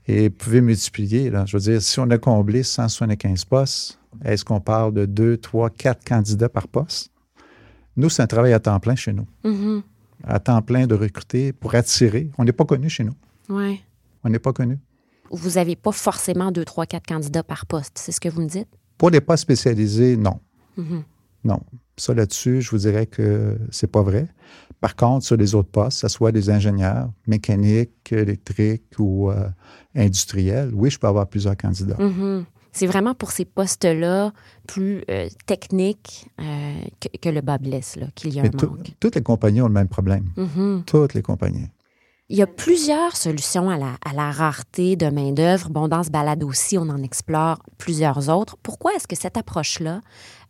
et 0.07 0.29
vous 0.29 0.35
pouvez 0.35 0.61
multiplier. 0.61 1.31
Là. 1.31 1.45
Je 1.47 1.57
veux 1.57 1.63
dire, 1.63 1.83
si 1.83 1.99
on 1.99 2.09
a 2.11 2.19
comblé 2.19 2.63
175 2.63 3.45
postes, 3.45 3.99
est-ce 4.25 4.45
qu'on 4.45 4.61
parle 4.61 4.95
de 4.95 5.07
2, 5.07 5.37
3, 5.39 5.71
4 5.71 6.05
candidats 6.05 6.49
par 6.49 6.69
poste? 6.69 7.11
Nous, 7.97 8.11
c'est 8.11 8.23
un 8.23 8.27
travail 8.27 8.53
à 8.53 8.61
temps 8.61 8.79
plein 8.81 8.97
chez 8.97 9.13
nous. 9.13 9.27
Mhm. 9.45 9.83
À 10.25 10.41
temps 10.41 10.63
plein 10.63 10.87
de 10.87 10.95
recruter 10.95 11.53
pour 11.53 11.75
attirer. 11.75 12.31
On 12.39 12.45
n'est 12.45 12.53
pas 12.53 12.65
connu 12.65 12.89
chez 12.89 13.05
nous. 13.05 13.15
Ouais. 13.49 13.81
On 14.23 14.31
n'est 14.31 14.39
pas 14.39 14.53
connu. 14.53 14.79
Vous 15.31 15.51
n'avez 15.51 15.77
pas 15.77 15.93
forcément 15.93 16.53
2, 16.53 16.65
3, 16.65 16.87
4 16.87 17.07
candidats 17.07 17.43
par 17.43 17.67
poste. 17.67 17.99
C'est 17.99 18.13
ce 18.13 18.21
que 18.21 18.29
vous 18.29 18.43
me 18.43 18.49
dites? 18.49 18.69
Pour 18.99 19.11
les 19.11 19.21
postes 19.21 19.43
spécialisés, 19.43 20.17
non. 20.17 20.39
Mhm. 20.77 21.05
Non. 21.45 21.61
Ça 21.97 22.13
là-dessus, 22.15 22.61
je 22.63 22.71
vous 22.71 22.79
dirais 22.79 23.07
que 23.07 23.57
c'est 23.71 23.87
pas 23.87 24.03
vrai. 24.03 24.27
Par 24.81 24.97
contre, 24.97 25.25
sur 25.25 25.37
les 25.37 25.55
autres 25.55 25.69
postes, 25.71 26.03
que 26.03 26.09
ce 26.09 26.15
soit 26.15 26.33
des 26.33 26.51
ingénieurs, 26.51 27.11
mécaniques, 27.27 28.11
électriques 28.13 28.99
ou 28.99 29.31
euh, 29.31 29.49
industriels, 29.95 30.71
oui, 30.75 30.91
je 30.91 30.99
peux 30.99 31.07
avoir 31.07 31.27
plusieurs 31.29 31.57
candidats. 31.57 31.97
Mhm. 31.99 32.45
C'est 32.73 32.87
vraiment 32.89 33.15
pour 33.15 33.31
ces 33.31 33.45
postes-là 33.45 34.33
plus 34.67 35.05
euh, 35.09 35.29
techniques 35.47 36.27
euh, 36.41 36.75
que, 37.01 37.09
que 37.19 37.29
le 37.29 37.41
bas 37.41 37.59
blesse, 37.59 37.97
qu'il 38.17 38.35
y 38.35 38.41
a 38.41 38.43
un 38.43 38.47
Mais 38.47 38.51
manque. 38.67 38.91
toutes 38.99 39.15
les 39.15 39.23
compagnies 39.23 39.63
ont 39.63 39.69
le 39.69 39.73
même 39.73 39.89
problème. 39.89 40.25
Mhm. 40.37 40.83
Toutes 40.85 41.15
les 41.15 41.23
compagnies. 41.23 41.69
Il 42.31 42.39
y 42.39 42.43
a 42.43 42.47
plusieurs 42.47 43.17
solutions 43.17 43.69
à 43.69 43.77
la, 43.77 43.99
à 44.03 44.15
la 44.15 44.31
rareté 44.31 44.97
de 44.97 45.07
main-d'œuvre. 45.11 45.69
Bon, 45.69 45.89
dans 45.89 46.03
ce 46.03 46.11
balade 46.11 46.43
aussi, 46.43 46.79
on 46.79 46.89
en 46.89 47.03
explore 47.03 47.63
plusieurs 47.77 48.31
autres. 48.31 48.57
Pourquoi 48.63 48.95
est-ce 48.95 49.07
que 49.07 49.15
cette 49.15 49.37
approche-là 49.37 50.01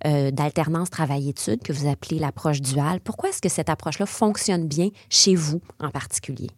euh, 0.06 0.30
d'alternance 0.30 0.88
travail-études, 0.88 1.64
que 1.64 1.72
vous 1.72 1.88
appelez 1.88 2.20
l'approche 2.20 2.60
duale, 2.60 3.00
pourquoi 3.00 3.30
est-ce 3.30 3.42
que 3.42 3.48
cette 3.48 3.68
approche-là 3.68 4.06
fonctionne 4.06 4.68
bien 4.68 4.90
chez 5.10 5.34
vous 5.34 5.60
en 5.80 5.90
particulier? 5.90 6.48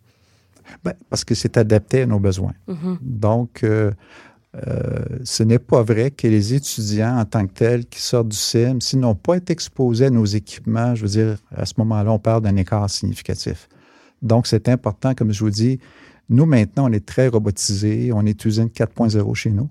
Ben, 0.85 0.93
parce 1.09 1.25
que 1.25 1.35
c'est 1.35 1.57
adapté 1.57 2.03
à 2.03 2.07
nos 2.07 2.21
besoins. 2.21 2.55
Mhm. 2.67 2.99
Donc, 3.01 3.65
euh, 3.65 3.93
euh, 4.67 5.05
ce 5.25 5.43
n'est 5.43 5.59
pas 5.59 5.83
vrai 5.83 6.11
que 6.11 6.27
les 6.27 6.53
étudiants 6.53 7.17
en 7.17 7.25
tant 7.25 7.47
que 7.47 7.53
tels 7.55 7.87
qui 7.87 8.03
sortent 8.03 8.29
du 8.29 8.37
CIM, 8.37 8.81
s'ils 8.81 9.01
n'ont 9.01 9.15
pas 9.15 9.37
été 9.37 9.55
exposés 9.55 10.07
à 10.07 10.11
nos 10.11 10.27
équipements, 10.27 10.95
je 10.95 11.03
veux 11.03 11.09
dire, 11.09 11.39
à 11.55 11.65
ce 11.65 11.73
moment-là, 11.79 12.13
on 12.13 12.19
parle 12.19 12.43
d'un 12.43 12.57
écart 12.57 12.91
significatif. 12.91 13.67
Donc, 14.23 14.47
c'est 14.47 14.69
important, 14.69 15.15
comme 15.15 15.33
je 15.33 15.41
vous 15.41 15.51
dis, 15.51 15.79
nous, 16.29 16.47
maintenant, 16.47 16.89
on 16.89 16.93
est 16.93 17.05
très 17.05 17.29
robotisés, 17.29 18.11
on 18.13 18.25
est 18.27 18.45
usine 18.45 18.69
4.0 18.69 19.35
chez 19.35 19.51
nous. 19.51 19.69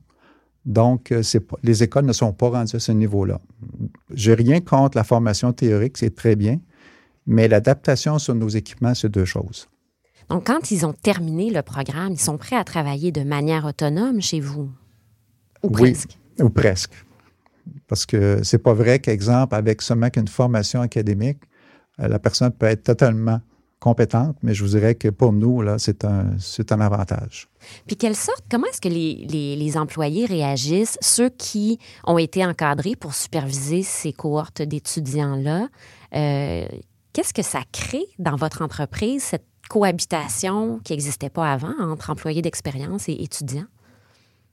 Donc, 0.65 1.11
euh, 1.11 1.21
pas- 1.47 1.57
les 1.63 1.83
écoles 1.83 2.05
ne 2.05 2.13
sont 2.13 2.31
pas 2.33 2.49
rendues 2.49 2.75
à 2.75 2.79
ce 2.79 2.91
niveau-là. 2.91 3.39
J'ai 4.13 4.33
rien 4.33 4.61
contre 4.61 4.97
la 4.97 5.03
formation 5.03 5.53
théorique, 5.53 5.97
c'est 5.97 6.15
très 6.15 6.35
bien, 6.35 6.59
mais 7.27 7.47
l'adaptation 7.47 8.17
sur 8.19 8.33
nos 8.35 8.47
équipements, 8.49 8.95
c'est 8.95 9.09
deux 9.09 9.25
choses. 9.25 9.67
Donc, 10.29 10.47
quand 10.47 10.71
ils 10.71 10.85
ont 10.85 10.93
terminé 10.93 11.51
le 11.51 11.61
programme, 11.61 12.13
ils 12.13 12.19
sont 12.19 12.37
prêts 12.37 12.55
à 12.55 12.63
travailler 12.63 13.11
de 13.11 13.23
manière 13.23 13.65
autonome 13.65 14.21
chez 14.21 14.39
vous? 14.39 14.71
Ou 15.61 15.67
Oui. 15.69 15.91
presque? 15.91 16.17
Ou 16.39 16.49
presque. 16.49 16.93
Parce 17.87 18.05
que 18.05 18.39
c'est 18.43 18.57
pas 18.57 18.73
vrai 18.73 18.99
qu'exemple, 18.99 19.53
avec 19.55 19.81
seulement 19.83 20.09
qu'une 20.09 20.27
formation 20.27 20.81
académique, 20.81 21.39
euh, 21.99 22.07
la 22.07 22.17
personne 22.19 22.51
peut 22.51 22.65
être 22.65 22.83
totalement 22.83 23.39
compétente, 23.79 24.37
mais 24.41 24.53
je 24.53 24.63
vous 24.63 24.71
dirais 24.71 24.95
que 24.95 25.09
pour 25.09 25.31
nous, 25.33 25.61
là, 25.61 25.77
c'est 25.77 26.05
un, 26.05 26.27
c'est 26.39 26.71
un 26.71 26.81
avantage. 26.81 27.47
Puis 27.85 27.95
quelle 27.95 28.15
sorte, 28.15 28.43
comment 28.49 28.65
est-ce 28.67 28.81
que 28.81 28.89
les, 28.89 29.25
les- 29.29 29.55
les 29.55 29.77
employés 29.77 30.25
réagissent, 30.25 30.97
ceux 31.01 31.29
qui 31.29 31.77
ont 32.05 32.17
été 32.17 32.45
encadrés 32.45 32.95
pour 32.95 33.13
superviser 33.13 33.83
ces 33.83 34.13
cohortes 34.13 34.61
d'étudiants-là? 34.61 35.67
euh, 36.15 36.65
Qu'est-ce 37.13 37.33
que 37.33 37.43
ça 37.43 37.61
crée 37.71 38.05
dans 38.19 38.35
votre 38.35 38.61
entreprise, 38.61 39.23
cette 39.23 39.45
cohabitation 39.69 40.79
qui 40.83 40.93
n'existait 40.93 41.29
pas 41.29 41.51
avant 41.51 41.73
entre 41.79 42.09
employés 42.09 42.41
d'expérience 42.41 43.07
et 43.07 43.13
étudiants? 43.21 43.65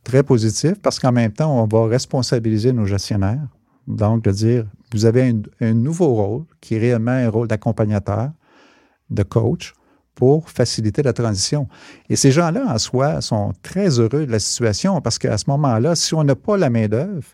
Très 0.05 0.23
positif 0.23 0.75
parce 0.83 0.99
qu'en 1.01 1.13
même 1.13 1.33
temps, 1.33 1.63
on 1.63 1.67
va 1.67 1.87
responsabiliser 1.87 2.73
nos 2.73 2.87
gestionnaires. 2.87 3.47
Donc, 3.89 4.23
de 4.25 4.31
dire, 4.31 4.67
vous 4.93 5.07
avez 5.07 5.23
un, 5.29 5.43
un 5.61 5.73
nouveau 5.75 6.15
rôle 6.15 6.45
qui 6.61 6.77
est 6.77 6.79
réellement 6.79 7.11
un 7.13 7.29
rôle 7.31 7.49
d'accompagnateur, 7.49 8.31
de 9.13 9.23
coach 9.23 9.75
pour 10.15 10.51
faciliter 10.51 11.03
la 11.03 11.13
transition. 11.13 11.69
Et 12.09 12.17
ces 12.17 12.31
gens-là, 12.31 12.65
en 12.69 12.79
soi, 12.79 13.21
sont 13.21 13.53
très 13.63 13.99
heureux 13.99 14.27
de 14.27 14.33
la 14.33 14.39
situation 14.39 15.01
parce 15.01 15.19
qu'à 15.19 15.39
ce 15.39 15.45
moment-là, 15.49 15.95
si 15.95 16.15
on 16.15 16.25
n'a 16.25 16.35
pas 16.35 16.57
la 16.57 16.71
main-d'œuvre, 16.71 17.27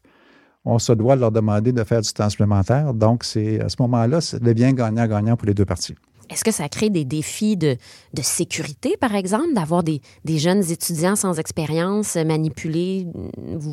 on 0.64 0.78
se 0.78 0.92
doit 0.92 1.16
leur 1.16 1.32
demander 1.32 1.72
de 1.72 1.82
faire 1.84 2.02
du 2.02 2.12
temps 2.12 2.28
supplémentaire. 2.28 2.94
Donc, 2.94 3.24
c'est 3.24 3.60
à 3.60 3.68
ce 3.68 3.76
moment-là, 3.80 4.20
ça 4.20 4.38
devient 4.38 4.72
gagnant-gagnant 4.74 5.36
pour 5.36 5.46
les 5.46 5.54
deux 5.54 5.64
parties. 5.64 5.94
Est-ce 6.30 6.44
que 6.44 6.50
ça 6.50 6.68
crée 6.68 6.90
des 6.90 7.06
défis 7.06 7.56
de, 7.56 7.76
de 8.12 8.22
sécurité, 8.22 8.96
par 9.00 9.14
exemple, 9.14 9.54
d'avoir 9.54 9.82
des, 9.82 10.02
des 10.24 10.38
jeunes 10.38 10.62
étudiants 10.70 11.16
sans 11.16 11.38
expérience 11.38 12.16
manipuler 12.16 13.06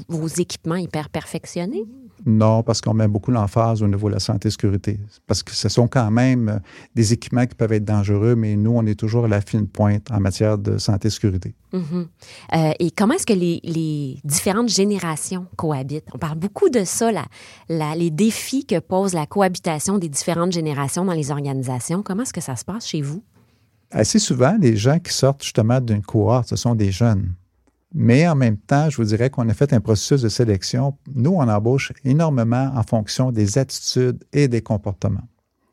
vos 0.07 0.27
équipements 0.27 0.77
hyper 0.77 1.09
perfectionnés? 1.09 1.83
Non, 2.27 2.63
parce 2.63 2.81
qu'on 2.81 2.95
met 2.95 3.07
beaucoup 3.07 3.29
l'emphase 3.29 3.83
au 3.83 3.87
niveau 3.87 4.07
de 4.09 4.13
la 4.15 4.19
santé 4.19 4.47
et 4.47 4.51
sécurité. 4.51 4.99
Parce 5.27 5.43
que 5.43 5.51
ce 5.53 5.69
sont 5.69 5.87
quand 5.87 6.09
même 6.09 6.49
euh, 6.49 6.57
des 6.95 7.13
équipements 7.13 7.45
qui 7.45 7.53
peuvent 7.53 7.71
être 7.73 7.85
dangereux, 7.85 8.33
mais 8.35 8.55
nous, 8.55 8.71
on 8.71 8.83
est 8.87 8.95
toujours 8.99 9.25
à 9.25 9.27
la 9.27 9.41
fine 9.41 9.67
pointe 9.67 10.09
en 10.09 10.19
matière 10.19 10.57
de 10.57 10.79
santé 10.79 11.09
et 11.09 11.11
sécurité. 11.11 11.53
Mhm. 11.71 12.07
Euh, 12.55 12.71
et 12.79 12.89
comment 12.89 13.13
est-ce 13.13 13.27
que 13.27 13.33
les, 13.33 13.59
les 13.63 14.19
différentes 14.23 14.69
générations 14.69 15.45
cohabitent? 15.55 16.07
On 16.15 16.17
parle 16.17 16.39
beaucoup 16.39 16.69
de 16.69 16.83
ça, 16.83 17.11
la- 17.11 17.25
la- 17.69 17.95
les 17.95 18.09
défis 18.09 18.65
que 18.65 18.79
pose 18.79 19.13
la 19.13 19.27
cohabitation 19.27 19.99
des 19.99 20.09
différentes 20.09 20.51
générations 20.51 21.05
dans 21.05 21.13
les 21.13 21.29
organisations. 21.29 22.01
Comment 22.01 22.23
est-ce 22.23 22.33
que 22.33 22.41
ça 22.41 22.55
se 22.55 22.65
passe 22.65 22.87
chez 22.87 23.01
vous? 23.01 23.21
Assez 23.91 24.17
souvent, 24.17 24.57
les 24.59 24.75
gens 24.75 24.97
qui 24.97 25.13
sortent 25.13 25.43
justement 25.43 25.79
d'une 25.79 26.01
cohorte, 26.01 26.49
ce 26.49 26.55
sont 26.55 26.73
des 26.73 26.91
jeunes. 26.91 27.33
Mais 27.97 28.27
en 28.27 28.35
même 28.35 28.57
temps, 28.57 28.89
je 28.89 28.97
vous 28.97 29.05
dirais 29.05 29.29
qu'on 29.29 29.47
a 29.47 29.53
fait 29.53 29.71
un 29.71 29.79
processus 29.79 30.21
de 30.21 30.27
sélection. 30.27 30.97
Nous, 31.15 31.31
on 31.31 31.47
embauche 31.47 31.93
énormément 32.03 32.69
en 32.75 32.83
fonction 32.83 33.31
des 33.31 33.57
attitudes 33.57 34.21
et 34.33 34.49
des 34.49 34.61
comportements. 34.61 35.23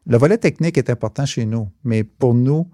Le 0.07 0.17
volet 0.19 0.38
technique 0.38 0.79
est 0.79 0.88
important 0.88 1.26
chez 1.26 1.45
nous, 1.45 1.69
mais 1.83 2.05
pour 2.05 2.33
nous, 2.35 2.69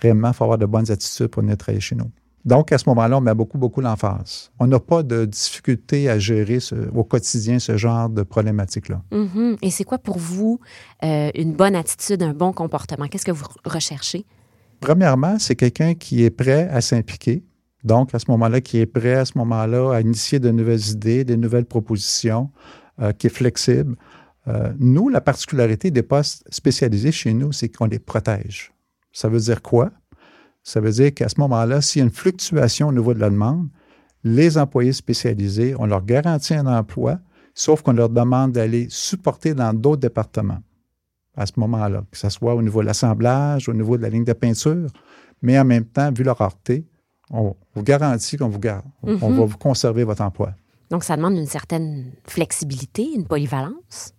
réellement, 0.00 0.28
il 0.28 0.34
faut 0.34 0.42
avoir 0.44 0.58
de 0.58 0.66
bonnes 0.66 0.90
attitudes 0.90 1.28
pour 1.28 1.42
venir 1.42 1.56
travailler 1.56 1.80
chez 1.80 1.94
nous. 1.94 2.10
Donc, 2.44 2.72
à 2.72 2.78
ce 2.78 2.88
moment-là, 2.88 3.18
on 3.18 3.20
met 3.20 3.34
beaucoup, 3.34 3.56
beaucoup 3.56 3.80
l'emphase. 3.80 4.50
On 4.58 4.66
n'a 4.66 4.80
pas 4.80 5.04
de 5.04 5.26
difficulté 5.26 6.08
à 6.10 6.18
gérer 6.18 6.58
ce- 6.58 6.74
au 6.92 7.04
quotidien 7.04 7.60
ce 7.60 7.76
genre 7.76 8.08
de 8.08 8.24
problématique-là. 8.24 9.00
Mhm. 9.12 9.58
Et 9.62 9.70
c'est 9.70 9.84
quoi 9.84 9.98
pour 9.98 10.18
vous 10.18 10.58
euh, 11.04 11.30
une 11.36 11.52
bonne 11.52 11.76
attitude, 11.76 12.20
un 12.24 12.34
bon 12.34 12.52
comportement? 12.52 13.06
Qu'est-ce 13.06 13.24
que 13.26 13.30
vous 13.30 13.46
recherchez? 13.64 14.26
Premièrement, 14.80 15.38
c'est 15.38 15.54
quelqu'un 15.54 15.94
qui 15.94 16.24
est 16.24 16.30
prêt 16.30 16.68
à 16.68 16.80
s'impliquer. 16.80 17.44
Donc, 17.84 18.14
à 18.14 18.18
ce 18.18 18.30
moment-là, 18.30 18.60
qui 18.60 18.78
est 18.78 18.86
prêt 18.86 19.14
à 19.14 19.24
ce 19.24 19.36
moment-là 19.38 19.94
à 19.94 20.00
initier 20.00 20.38
de 20.38 20.50
nouvelles 20.50 20.88
idées, 20.90 21.24
des 21.24 21.36
nouvelles 21.36 21.64
propositions, 21.64 22.50
euh, 23.00 23.12
qui 23.12 23.26
est 23.26 23.30
flexible. 23.30 23.96
Euh, 24.48 24.72
nous, 24.78 25.08
la 25.08 25.20
particularité 25.20 25.90
des 25.90 26.02
postes 26.02 26.44
spécialisés 26.50 27.12
chez 27.12 27.32
nous, 27.32 27.52
c'est 27.52 27.68
qu'on 27.68 27.86
les 27.86 27.98
protège. 27.98 28.72
Ça 29.12 29.28
veut 29.28 29.40
dire 29.40 29.62
quoi? 29.62 29.90
Ça 30.62 30.80
veut 30.80 30.90
dire 30.90 31.12
qu'à 31.12 31.28
ce 31.28 31.40
moment-là, 31.40 31.80
s'il 31.80 32.00
y 32.00 32.02
a 32.02 32.04
une 32.04 32.12
fluctuation 32.12 32.88
au 32.88 32.92
niveau 32.92 33.14
de 33.14 33.18
la 33.18 33.30
demande, 33.30 33.68
les 34.24 34.58
employés 34.58 34.92
spécialisés, 34.92 35.74
on 35.78 35.86
leur 35.86 36.04
garantit 36.04 36.54
un 36.54 36.66
emploi, 36.66 37.18
sauf 37.54 37.82
qu'on 37.82 37.92
leur 37.92 38.08
demande 38.08 38.52
d'aller 38.52 38.86
supporter 38.88 39.54
dans 39.54 39.74
d'autres 39.74 40.00
départements 40.00 40.60
à 41.36 41.46
ce 41.46 41.52
moment-là, 41.56 42.04
que 42.10 42.18
ce 42.18 42.28
soit 42.28 42.54
au 42.54 42.62
niveau 42.62 42.82
de 42.82 42.86
l'assemblage, 42.86 43.68
au 43.68 43.74
niveau 43.74 43.96
de 43.96 44.02
la 44.02 44.10
ligne 44.10 44.24
de 44.24 44.32
peinture, 44.32 44.88
mais 45.40 45.58
en 45.58 45.64
même 45.64 45.86
temps, 45.86 46.12
vu 46.12 46.24
leur 46.24 46.38
rareté, 46.38 46.86
on 47.32 47.56
vous 47.74 47.82
garantit 47.82 48.36
qu'on 48.36 48.48
vous 48.48 48.58
garde. 48.60 48.84
On 49.02 49.12
Mhm. 49.12 49.38
va 49.38 49.44
vous 49.46 49.58
conserver 49.58 50.04
votre 50.04 50.22
emploi. 50.22 50.52
Donc, 50.90 51.04
ça 51.04 51.16
demande 51.16 51.34
une 51.36 51.46
certaine 51.46 52.12
flexibilité, 52.26 53.08
une 53.14 53.24
polyvalence. 53.26 54.12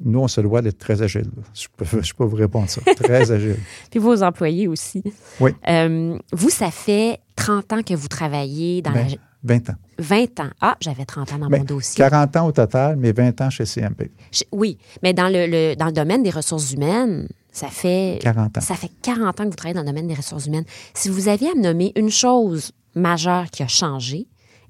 Nous, 0.00 0.18
on 0.20 0.28
se 0.28 0.40
doit 0.40 0.62
d'être 0.62 0.78
très 0.78 1.00
agile. 1.02 1.30
Je 1.54 1.66
peux, 1.76 2.02
je 2.02 2.12
peux 2.14 2.24
vous 2.24 2.36
répondre 2.36 2.68
ça. 2.68 2.80
Très 2.96 3.30
agile. 3.32 3.56
Puis 3.90 3.98
vos 4.00 4.22
employés 4.22 4.68
aussi. 4.68 5.02
Oui. 5.40 5.52
Euh, 5.68 6.16
vous, 6.32 6.50
ça 6.50 6.70
fait 6.70 7.18
30 7.36 7.72
ans 7.72 7.82
que 7.82 7.94
vous 7.94 8.08
travaillez 8.08 8.80
dans 8.82 8.92
Ben, 8.92 9.08
la... 9.08 9.16
20 9.44 9.70
ans. 9.70 9.74
20 9.98 10.40
ans. 10.40 10.50
Ah, 10.60 10.76
j'avais 10.80 11.04
30 11.04 11.32
ans 11.32 11.38
dans 11.38 11.48
Ben, 11.48 11.58
mon 11.58 11.64
dossier. 11.64 11.96
40 11.98 12.36
ans 12.36 12.46
au 12.46 12.52
total, 12.52 12.96
mais 12.96 13.12
20 13.12 13.40
ans 13.40 13.50
chez 13.50 13.64
CMP. 13.64 14.10
Oui, 14.52 14.78
mais 15.02 15.12
dans 15.12 15.28
le, 15.28 15.46
le- 15.46 15.74
dans 15.76 15.86
le 15.86 15.92
domaine 15.92 16.22
des 16.24 16.30
ressources 16.30 16.72
humaines, 16.72 17.28
ça 17.52 17.68
fait 17.68 18.18
40 18.22 18.58
ans. 18.58 18.60
ça 18.60 18.74
fait 18.74 18.90
40 19.02 19.40
ans 19.40 19.44
que 19.44 19.48
vous 19.50 19.56
travaillez 19.56 19.74
dans 19.74 19.82
le 19.82 19.86
domaine 19.88 20.06
des 20.06 20.14
ressources 20.14 20.46
humaines. 20.46 20.64
Si 20.94 21.08
vous 21.08 21.28
aviez 21.28 21.50
à 21.50 21.54
me 21.54 21.62
nommer 21.62 21.92
une 21.96 22.10
chose 22.10 22.72
majeure 22.94 23.50
qui 23.50 23.62
a 23.62 23.68
changé 23.68 24.28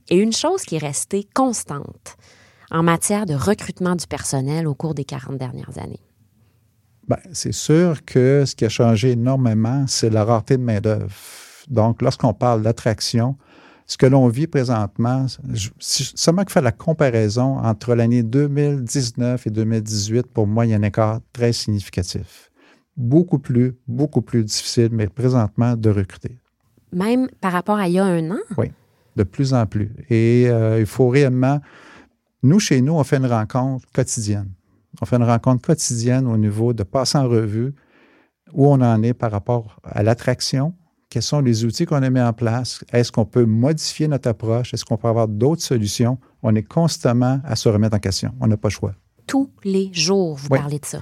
et 0.08 0.16
une 0.16 0.32
chose 0.32 0.62
qui 0.62 0.76
est 0.76 0.78
restée 0.86 1.26
constante 1.34 2.16
en 2.70 2.82
matière 2.82 3.26
de 3.26 3.34
recrutement 3.34 3.96
du 3.96 4.06
personnel 4.06 4.66
au 4.66 4.74
cours 4.74 4.94
des 4.94 5.04
40 5.04 5.38
dernières 5.38 5.78
années? 5.78 6.00
Ben, 7.08 7.18
c'est 7.32 7.52
sûr 7.54 8.04
que 8.04 8.44
ce 8.46 8.54
qui 8.54 8.64
a 8.66 8.68
changé 8.68 9.12
énormément, 9.12 9.86
c'est 9.86 10.10
la 10.10 10.24
rareté 10.24 10.56
de 10.58 10.62
main-d'œuvre. 10.62 11.10
Donc, 11.68 12.02
lorsqu'on 12.02 12.34
parle 12.34 12.62
d'attraction, 12.62 13.36
ce 13.86 13.96
que 13.96 14.04
l'on 14.04 14.28
vit 14.28 14.46
présentement, 14.46 15.26
je- 15.54 15.70
seulement 15.78 16.44
que 16.44 16.52
faire 16.52 16.60
la 16.62 16.72
comparaison 16.72 17.58
entre 17.58 17.94
l'année 17.94 18.22
2019 18.22 19.46
et 19.46 19.50
2018, 19.50 20.26
pour 20.26 20.46
moi, 20.46 20.66
il 20.66 20.70
y 20.70 20.74
a 20.74 20.76
un 20.76 20.82
écart 20.82 21.20
très 21.32 21.54
significatif. 21.54 22.47
Beaucoup 22.98 23.38
plus, 23.38 23.76
beaucoup 23.86 24.22
plus 24.22 24.42
difficile, 24.44 24.88
mais 24.92 25.06
présentement, 25.06 25.76
de 25.76 25.88
recruter. 25.88 26.36
Même 26.92 27.28
par 27.40 27.52
rapport 27.52 27.78
à 27.78 27.86
il 27.88 27.94
y 27.94 27.98
a 28.00 28.04
un 28.04 28.30
an, 28.32 28.38
Oui, 28.56 28.72
de 29.16 29.22
plus 29.22 29.54
en 29.54 29.64
plus. 29.66 29.90
Et 30.10 30.46
euh, 30.48 30.80
il 30.80 30.86
faut 30.86 31.08
réellement... 31.08 31.60
Nous, 32.42 32.58
chez 32.58 32.80
nous, 32.80 32.94
on 32.94 33.04
fait 33.04 33.16
une 33.18 33.26
rencontre 33.26 33.86
quotidienne. 33.94 34.50
On 35.00 35.06
fait 35.06 35.16
une 35.16 35.22
rencontre 35.24 35.62
quotidienne 35.64 36.26
au 36.26 36.36
niveau 36.36 36.72
de 36.72 36.82
passer 36.82 37.18
en 37.18 37.28
revue 37.28 37.72
où 38.52 38.66
on 38.66 38.80
en 38.80 39.02
est 39.02 39.14
par 39.14 39.30
rapport 39.30 39.78
à 39.84 40.02
l'attraction, 40.02 40.74
quels 41.10 41.22
sont 41.22 41.40
les 41.40 41.64
outils 41.64 41.84
qu'on 41.86 42.02
a 42.02 42.10
mis 42.10 42.20
en 42.20 42.32
place, 42.32 42.84
est-ce 42.92 43.12
qu'on 43.12 43.24
peut 43.26 43.44
modifier 43.44 44.08
notre 44.08 44.28
approche, 44.28 44.74
est-ce 44.74 44.84
qu'on 44.84 44.96
peut 44.96 45.08
avoir 45.08 45.28
d'autres 45.28 45.62
solutions. 45.62 46.18
On 46.42 46.54
est 46.54 46.62
constamment 46.62 47.40
à 47.44 47.54
se 47.56 47.68
remettre 47.68 47.94
en 47.96 48.00
question. 48.00 48.32
On 48.40 48.46
n'a 48.48 48.56
pas 48.56 48.68
le 48.68 48.72
choix. 48.72 48.94
tous 49.26 49.50
les 49.62 49.90
jours, 49.92 50.36
vous 50.36 50.48
Oui. 50.50 50.58
parlez 50.58 50.78
de 50.78 50.86
ça. 50.86 51.00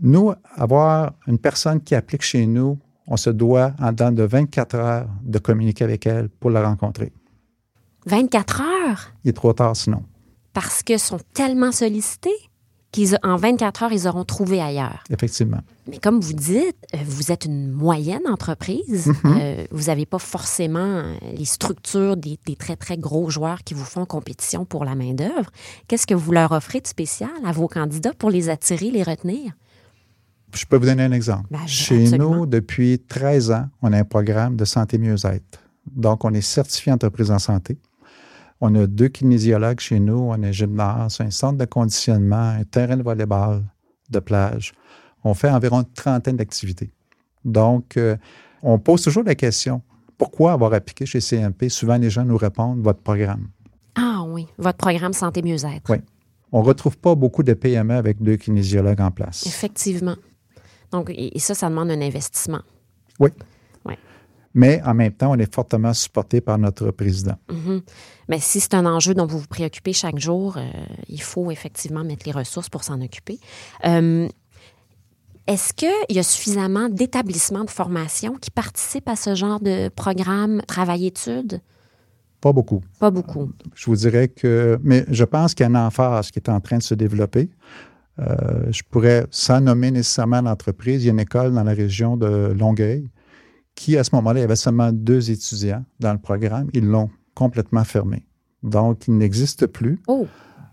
Nous, 0.00 0.32
avoir 0.54 1.12
une 1.26 1.38
personne 1.38 1.80
qui 1.80 1.94
applique 1.94 2.22
chez 2.22 2.46
nous, 2.46 2.78
on 3.06 3.16
se 3.16 3.30
doit, 3.30 3.72
en 3.80 3.92
dedans 3.92 4.12
de 4.12 4.22
24 4.24 4.74
heures, 4.74 5.08
de 5.22 5.38
communiquer 5.38 5.84
avec 5.84 6.06
elle 6.06 6.28
pour 6.28 6.50
la 6.50 6.66
rencontrer. 6.66 7.12
24 8.06 8.60
heures? 8.60 9.12
Il 9.24 9.30
est 9.30 9.32
trop 9.32 9.52
tard 9.52 9.76
sinon. 9.76 10.02
parce 10.52 10.82
qu'ils 10.82 10.98
sont 10.98 11.18
tellement 11.34 11.70
sollicités 11.70 12.30
qu'en 12.94 13.36
24 13.36 13.82
heures, 13.82 13.92
ils 13.92 14.08
auront 14.08 14.24
trouvé 14.24 14.60
ailleurs. 14.60 15.04
Effectivement. 15.10 15.60
Mais 15.86 15.98
comme 15.98 16.20
vous 16.20 16.32
dites, 16.32 16.76
euh, 16.94 16.98
vous 17.04 17.30
êtes 17.30 17.44
une 17.44 17.70
moyenne 17.70 18.26
entreprise. 18.26 19.12
Euh, 19.26 19.66
vous 19.70 19.84
n'avez 19.84 20.06
pas 20.06 20.18
forcément 20.18 20.78
euh, 20.78 21.14
les 21.36 21.44
structures 21.44 22.16
des, 22.16 22.38
des 22.46 22.56
très, 22.56 22.76
très 22.76 22.96
gros 22.96 23.28
joueurs 23.28 23.64
qui 23.64 23.74
vous 23.74 23.84
font 23.84 24.06
compétition 24.06 24.64
pour 24.64 24.84
la 24.84 24.94
main-d'œuvre. 24.94 25.50
Qu'est-ce 25.88 26.06
que 26.06 26.14
vous 26.14 26.32
leur 26.32 26.52
offrez 26.52 26.80
de 26.80 26.86
spécial 26.86 27.28
à 27.44 27.52
vos 27.52 27.68
candidats 27.68 28.14
pour 28.16 28.30
les 28.30 28.48
attirer, 28.48 28.90
les 28.90 29.02
retenir? 29.02 29.52
Je 30.56 30.64
peux 30.64 30.76
vous 30.76 30.86
donner 30.86 31.04
un 31.04 31.12
exemple. 31.12 31.46
Ben, 31.50 31.66
Chez 31.66 32.02
absolument. 32.02 32.36
nous, 32.36 32.46
depuis 32.46 32.98
13 32.98 33.50
ans, 33.50 33.68
on 33.82 33.92
a 33.92 33.98
un 33.98 34.04
programme 34.04 34.56
de 34.56 34.64
santé 34.64 34.98
mieux-être. 34.98 35.60
Donc, 35.94 36.24
on 36.24 36.32
est 36.32 36.40
certifié 36.40 36.92
entreprise 36.92 37.30
en 37.30 37.38
santé. 37.38 37.78
On 38.60 38.74
a 38.74 38.86
deux 38.86 39.08
kinésiologues 39.08 39.80
chez 39.80 40.00
nous, 40.00 40.16
on 40.18 40.42
a 40.42 40.46
un 40.46 40.52
gymnase, 40.52 41.20
un 41.20 41.30
centre 41.30 41.58
de 41.58 41.66
conditionnement, 41.66 42.50
un 42.58 42.64
terrain 42.64 42.96
de 42.96 43.02
volleyball, 43.02 43.62
de 44.10 44.18
plage. 44.18 44.72
On 45.24 45.34
fait 45.34 45.50
environ 45.50 45.80
une 45.80 45.92
trentaine 45.92 46.36
d'activités. 46.36 46.90
Donc, 47.44 47.96
euh, 47.96 48.16
on 48.62 48.78
pose 48.78 49.02
toujours 49.02 49.24
la 49.24 49.34
question, 49.34 49.82
pourquoi 50.16 50.52
avoir 50.52 50.72
appliqué 50.72 51.04
chez 51.04 51.20
CMP? 51.20 51.68
Souvent, 51.68 51.98
les 51.98 52.08
gens 52.08 52.24
nous 52.24 52.38
répondent, 52.38 52.82
votre 52.82 53.00
programme. 53.00 53.48
Ah 53.94 54.24
oui, 54.26 54.46
votre 54.56 54.78
programme 54.78 55.12
Santé 55.12 55.42
Mieux-être. 55.42 55.90
Oui. 55.90 55.98
On 56.52 56.62
ne 56.62 56.66
retrouve 56.66 56.96
pas 56.96 57.14
beaucoup 57.14 57.42
de 57.42 57.52
PME 57.52 57.94
avec 57.94 58.22
deux 58.22 58.36
kinésiologues 58.36 59.00
en 59.00 59.10
place. 59.10 59.46
Effectivement. 59.46 60.16
Donc, 60.92 61.10
et, 61.10 61.36
et 61.36 61.38
ça, 61.38 61.54
ça 61.54 61.68
demande 61.68 61.90
un 61.90 62.00
investissement. 62.00 62.62
Oui. 63.18 63.30
Ouais. 63.84 63.98
Mais 64.54 64.80
en 64.84 64.94
même 64.94 65.12
temps, 65.12 65.32
on 65.32 65.38
est 65.38 65.52
fortement 65.54 65.92
supporté 65.92 66.40
par 66.40 66.58
notre 66.58 66.90
président. 66.90 67.36
Mhm. 67.50 67.82
Mais 68.28 68.40
si 68.40 68.60
c'est 68.60 68.74
un 68.74 68.86
enjeu 68.86 69.14
dont 69.14 69.26
vous 69.26 69.38
vous 69.38 69.46
préoccupez 69.46 69.92
chaque 69.92 70.18
jour, 70.18 70.56
euh, 70.56 70.62
il 71.08 71.22
faut 71.22 71.50
effectivement 71.50 72.04
mettre 72.04 72.26
les 72.26 72.32
ressources 72.32 72.68
pour 72.68 72.82
s'en 72.84 73.00
occuper. 73.00 73.38
Euh, 73.84 74.28
Est-ce 75.46 75.72
qu'il 75.72 76.16
y 76.16 76.18
a 76.18 76.24
suffisamment 76.24 76.88
d'établissements 76.88 77.64
de 77.64 77.70
formation 77.70 78.34
qui 78.34 78.50
participent 78.50 79.08
à 79.08 79.14
ce 79.14 79.36
genre 79.36 79.60
de 79.60 79.88
programme 79.90 80.60
travail-études? 80.66 81.60
Pas 82.40 82.52
beaucoup. 82.52 82.82
Pas 82.98 83.10
beaucoup. 83.10 83.50
Je 83.74 83.86
vous 83.86 83.96
dirais 83.96 84.28
que, 84.28 84.78
mais 84.82 85.04
je 85.08 85.24
pense 85.24 85.54
qu'il 85.54 85.64
y 85.64 85.66
a 85.66 85.70
une 85.70 85.76
emphase 85.76 86.30
qui 86.30 86.38
est 86.38 86.48
en 86.48 86.60
train 86.60 86.78
de 86.78 86.82
se 86.82 86.94
développer. 86.94 87.48
Euh, 88.18 88.70
je 88.70 88.82
pourrais, 88.90 89.26
sans 89.30 89.60
nommer 89.60 89.90
nécessairement 89.90 90.40
l'entreprise, 90.40 91.02
il 91.02 91.06
y 91.06 91.10
a 91.10 91.12
une 91.12 91.20
école 91.20 91.52
dans 91.52 91.64
la 91.64 91.72
région 91.74 92.16
de 92.16 92.54
Longueuil 92.58 93.08
qui, 93.74 93.98
à 93.98 94.04
ce 94.04 94.14
moment-là, 94.14 94.40
il 94.40 94.42
y 94.42 94.44
avait 94.44 94.56
seulement 94.56 94.90
deux 94.90 95.30
étudiants 95.30 95.84
dans 96.00 96.12
le 96.12 96.18
programme. 96.18 96.70
Ils 96.72 96.86
l'ont 96.86 97.10
complètement 97.34 97.84
fermé. 97.84 98.24
Donc, 98.62 99.06
il 99.06 99.18
n'existe 99.18 99.66
plus. 99.66 100.00
Oh, 100.06 100.26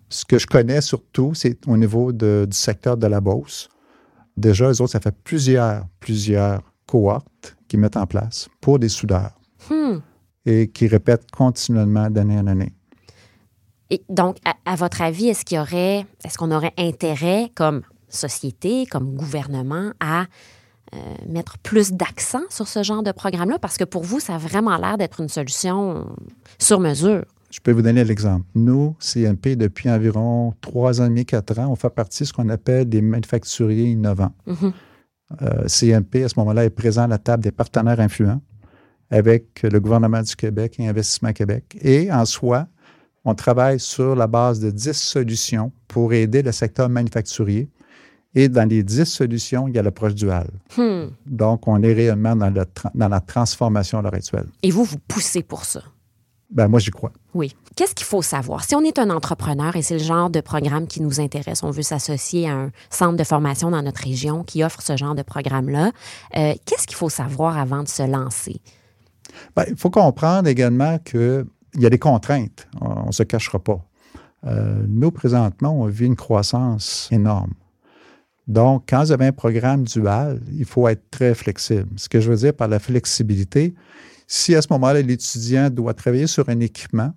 Ce 0.09 0.23
que 0.23 0.37
je 0.39 0.47
connais 0.47 0.79
surtout, 0.79 1.33
c'est 1.33 1.57
au 1.67 1.75
niveau 1.75 2.13
de- 2.13 2.47
du 2.49 2.55
secteur 2.55 2.95
de 2.95 3.07
la 3.07 3.19
Beauce. 3.19 3.67
Déjà, 4.37 4.69
eux 4.71 4.81
autres, 4.81 4.91
ça 4.91 4.99
fait 4.99 5.15
plusieurs, 5.23 5.85
plusieurs 5.99 6.61
cohortes 6.87 7.57
qu'ils 7.67 7.79
mettent 7.79 7.97
en 7.97 8.05
place 8.07 8.47
pour 8.61 8.79
des 8.79 8.89
soudeurs 8.89 9.31
hmm. 9.69 9.97
et 10.45 10.69
qui 10.69 10.87
répètent 10.87 11.29
continuellement 11.31 12.09
d'année 12.09 12.37
en 12.37 12.47
année. 12.47 12.73
Et 13.89 14.01
donc, 14.09 14.37
à, 14.45 14.55
à 14.65 14.75
votre 14.75 15.01
avis, 15.01 15.27
est-ce 15.27 15.45
qu'il 15.45 15.57
y 15.57 15.59
aurait, 15.59 16.05
est-ce 16.23 16.37
qu'on 16.37 16.51
aurait 16.51 16.73
intérêt 16.77 17.51
comme 17.55 17.81
société, 18.09 18.85
comme 18.85 19.15
gouvernement, 19.15 19.91
à 19.99 20.21
euh, 20.93 20.97
mettre 21.27 21.57
plus 21.59 21.93
d'accent 21.93 22.43
sur 22.49 22.67
ce 22.67 22.83
genre 22.83 23.03
de 23.03 23.11
programme-là? 23.11 23.59
Parce 23.59 23.77
que 23.77 23.83
pour 23.83 24.03
vous, 24.03 24.19
ça 24.19 24.35
a 24.35 24.37
vraiment 24.37 24.77
l'air 24.77 24.97
d'être 24.97 25.21
une 25.21 25.29
solution 25.29 26.07
sur 26.59 26.79
mesure. 26.79 27.23
Je 27.53 27.59
peux 27.59 27.71
vous 27.71 27.83
donner 27.83 28.03
l'exemple. 28.03 28.45
Nous, 28.55 28.95
CMP, 28.99 29.55
depuis 29.55 29.87
environ 29.87 30.55
trois 30.59 31.01
ans 31.01 31.05
et 31.05 31.09
demi, 31.09 31.23
quatre 31.23 31.59
ans, 31.59 31.67
on 31.69 31.75
fait 31.75 31.91
partie 31.91 32.23
de 32.23 32.27
ce 32.27 32.33
qu'on 32.33 32.49
appelle 32.49 32.89
des 32.89 33.01
manufacturiers 33.01 33.91
innovants. 33.91 34.33
Mhm. 34.47 34.73
Euh, 35.41 35.67
CMP, 35.67 36.23
à 36.23 36.29
ce 36.29 36.39
moment-là, 36.39 36.65
est 36.65 36.71
présent 36.71 37.03
à 37.03 37.07
la 37.07 37.19
table 37.19 37.43
des 37.43 37.51
partenaires 37.51 37.99
influents 37.99 38.41
avec 39.11 39.61
le 39.61 39.79
gouvernement 39.79 40.23
du 40.23 40.35
Québec 40.35 40.77
et 40.79 40.87
Investissement 40.87 41.31
Québec. 41.31 41.77
Et 41.79 42.11
en 42.11 42.25
soi, 42.25 42.67
on 43.25 43.35
travaille 43.35 43.79
sur 43.79 44.15
la 44.15 44.27
base 44.27 44.59
de 44.59 44.69
10 44.69 44.93
solutions 44.93 45.71
pour 45.87 46.13
aider 46.13 46.41
le 46.41 46.51
secteur 46.51 46.89
manufacturier. 46.89 47.69
Et 48.35 48.49
dans 48.49 48.67
les 48.67 48.81
10 48.83 49.05
solutions, 49.05 49.67
il 49.67 49.75
y 49.75 49.79
a 49.79 49.83
l'approche 49.83 50.15
duale. 50.15 50.49
Hmm. 50.75 51.09
Donc, 51.25 51.67
on 51.67 51.81
est 51.83 51.93
réellement 51.93 52.35
dans, 52.35 52.49
le 52.49 52.61
tra- 52.61 52.89
dans 52.95 53.07
la 53.07 53.19
transformation 53.19 53.99
à 53.99 54.01
l'heure 54.01 54.13
actuelle. 54.15 54.47
Et 54.63 54.71
vous, 54.71 54.83
vous 54.83 54.97
poussez 55.07 55.43
pour 55.43 55.65
ça? 55.65 55.83
Ben, 56.49 56.67
moi, 56.67 56.79
j'y 56.79 56.91
crois. 56.91 57.11
Oui. 57.33 57.55
Qu'est-ce 57.75 57.95
qu'il 57.95 58.05
faut 58.05 58.21
savoir? 58.21 58.63
Si 58.63 58.75
on 58.75 58.81
est 58.81 58.99
un 58.99 59.09
entrepreneur 59.09 59.75
et 59.75 59.81
c'est 59.81 59.97
le 59.97 60.03
genre 60.03 60.29
de 60.29 60.41
programme 60.41 60.87
qui 60.87 61.01
nous 61.01 61.19
intéresse, 61.19 61.63
on 61.63 61.71
veut 61.71 61.81
s'associer 61.83 62.49
à 62.49 62.53
un 62.53 62.71
centre 62.89 63.17
de 63.17 63.23
formation 63.23 63.71
dans 63.71 63.81
notre 63.81 64.03
région 64.03 64.43
qui 64.43 64.63
offre 64.63 64.81
ce 64.81 64.95
genre 64.97 65.15
de 65.15 65.23
programme-là, 65.23 65.91
euh, 66.35 66.53
qu'est-ce 66.65 66.85
qu'il 66.85 66.97
faut 66.97 67.09
savoir 67.09 67.57
avant 67.57 67.81
de 67.83 67.87
se 67.87 68.03
lancer? 68.03 68.61
Ben, 69.55 69.65
il 69.67 69.75
faut 69.75 69.89
comprendre 69.89 70.47
également 70.47 70.99
qu'il 71.73 71.81
y 71.81 71.85
a 71.85 71.89
des 71.89 71.99
contraintes. 71.99 72.67
On 72.79 73.07
ne 73.07 73.11
se 73.11 73.23
cachera 73.23 73.59
pas. 73.59 73.83
Euh, 74.45 74.83
nous, 74.87 75.11
présentement, 75.11 75.81
on 75.81 75.87
vit 75.87 76.05
une 76.05 76.15
croissance 76.15 77.09
énorme. 77.11 77.53
Donc, 78.47 78.83
quand 78.89 79.03
vous 79.03 79.11
avez 79.11 79.27
un 79.27 79.31
programme 79.31 79.83
dual, 79.83 80.41
il 80.51 80.65
faut 80.65 80.87
être 80.87 81.09
très 81.09 81.33
flexible. 81.33 81.87
Ce 81.95 82.09
que 82.09 82.19
je 82.19 82.29
veux 82.29 82.37
dire 82.37 82.53
par 82.53 82.67
la 82.67 82.79
flexibilité, 82.79 83.73
si 84.27 84.53
à 84.55 84.61
ce 84.61 84.67
moment-là, 84.71 85.01
l'étudiant 85.01 85.69
doit 85.69 85.93
travailler 85.93 86.27
sur 86.27 86.49
un 86.49 86.59
équipement, 86.59 87.13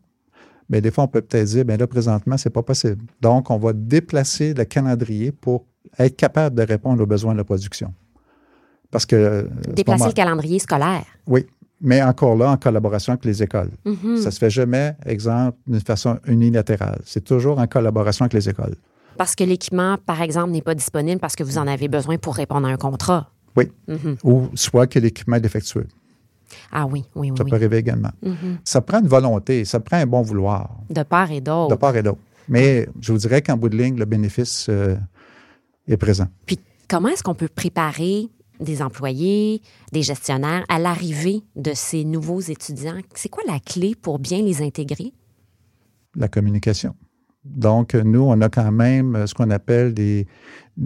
Mais 0.69 0.81
des 0.81 0.91
fois, 0.91 1.05
on 1.05 1.09
peut 1.09 1.23
peut-être 1.23 1.47
dire, 1.47 1.65
bien 1.65 1.77
là, 1.77 1.87
présentement, 1.87 2.37
c'est 2.37 2.51
pas 2.51 2.63
possible. 2.63 3.05
Donc, 3.21 3.51
on 3.51 3.59
va 3.59 3.73
déplacer 3.73 4.53
le 4.53 4.65
calendrier 4.65 5.31
pour 5.31 5.65
être 5.99 6.17
capable 6.17 6.57
de 6.57 6.63
répondre 6.63 7.03
aux 7.03 7.07
besoins 7.07 7.33
de 7.33 7.39
la 7.39 7.45
production. 7.45 7.95
Parce 8.91 9.07
que. 9.07 9.49
Déplacer 9.75 10.07
le 10.07 10.13
calendrier 10.13 10.59
scolaire. 10.59 11.05
Oui. 11.27 11.47
Mais 11.81 12.03
encore 12.03 12.37
là, 12.37 12.51
en 12.51 12.57
collaboration 12.57 13.13
avec 13.13 13.25
les 13.25 13.43
écoles. 13.43 13.71
Mhm. 13.85 14.17
Ça 14.17 14.31
se 14.31 14.39
fait 14.39 14.51
jamais, 14.51 14.95
exemple, 15.05 15.59
d'une 15.67 15.81
façon 15.81 16.19
unilatérale. 16.27 17.01
C'est 17.05 17.23
toujours 17.25 17.59
en 17.59 17.67
collaboration 17.67 18.25
avec 18.25 18.33
les 18.33 18.49
écoles. 18.49 18.77
Parce 19.19 19.35
que 19.35 19.45
l'équipement, 19.45 19.97
par 20.05 20.23
exemple, 20.23 20.51
n'est 20.51 20.63
pas 20.63 20.75
disponible 20.75 21.21
parce 21.21 21.37
que 21.37 21.45
vous 21.45 21.59
en 21.59 21.67
avez 21.67 21.89
besoin 21.89 22.17
pour 22.19 22.35
répondre 22.35 22.67
à 22.67 22.71
un 22.71 22.77
contrat. 22.77 23.31
Oui. 23.57 23.71
Mhm. 23.89 24.17
Ou 24.25 24.49
soit 24.55 24.87
que 24.87 24.99
l'équipement 24.99 25.37
est 25.37 25.41
défectueux. 25.41 25.87
Ah 26.73 26.87
oui, 26.87 27.05
oui, 27.15 27.31
oui. 27.31 27.37
Ça 27.39 27.45
peut 27.45 27.57
arriver 27.57 27.79
également. 27.79 28.11
Mhm. 28.23 28.59
Ça 28.65 28.81
prend 28.81 29.01
une 29.01 29.09
volonté, 29.09 29.65
ça 29.65 29.81
prend 29.81 29.97
un 29.99 30.07
bon 30.07 30.23
vouloir, 30.23 30.79
De 30.91 31.03
part 31.03 31.31
et 31.31 31.41
de 31.41 31.47
d'autre. 31.47 31.77
part 31.77 31.97
et 31.97 32.03
d'autre. 32.03 32.19
Mais 32.49 32.89
je 33.01 33.13
vous 33.13 33.19
dirais 33.19 33.43
qu'en 33.43 33.57
bout 33.57 33.69
de 33.69 33.77
ligne, 33.77 33.97
le 33.99 34.05
bénéfice 34.05 34.67
euh, 34.69 34.97
est 35.89 35.97
présent. 35.97 36.29
Puis 36.47 36.59
comment 36.89 37.09
est-ce 37.09 37.23
qu'on 37.23 37.35
peut 37.35 37.49
préparer 37.49 38.29
des 38.61 38.83
employés, 38.83 39.63
des 39.93 40.03
gestionnaires 40.03 40.65
à 40.69 40.79
l'arrivée 40.79 41.43
de 41.57 41.73
ces 41.75 42.05
nouveaux 42.05 42.41
étudiants? 42.41 42.99
C'est 43.15 43.29
quoi 43.29 43.43
la 43.47 43.61
clé 43.61 43.95
pour 43.95 44.19
bien 44.19 44.43
les 44.43 44.63
intégrer? 44.63 45.13
la 46.17 46.29
communication. 46.29 46.95
Donc, 47.45 47.95
nous, 47.95 48.23
on 48.23 48.41
a 48.41 48.49
quand 48.49 48.73
même 48.73 49.15
euh, 49.15 49.27
ce 49.27 49.35
qu'on 49.35 49.51
appelle 49.51 49.95
des, 49.95 50.27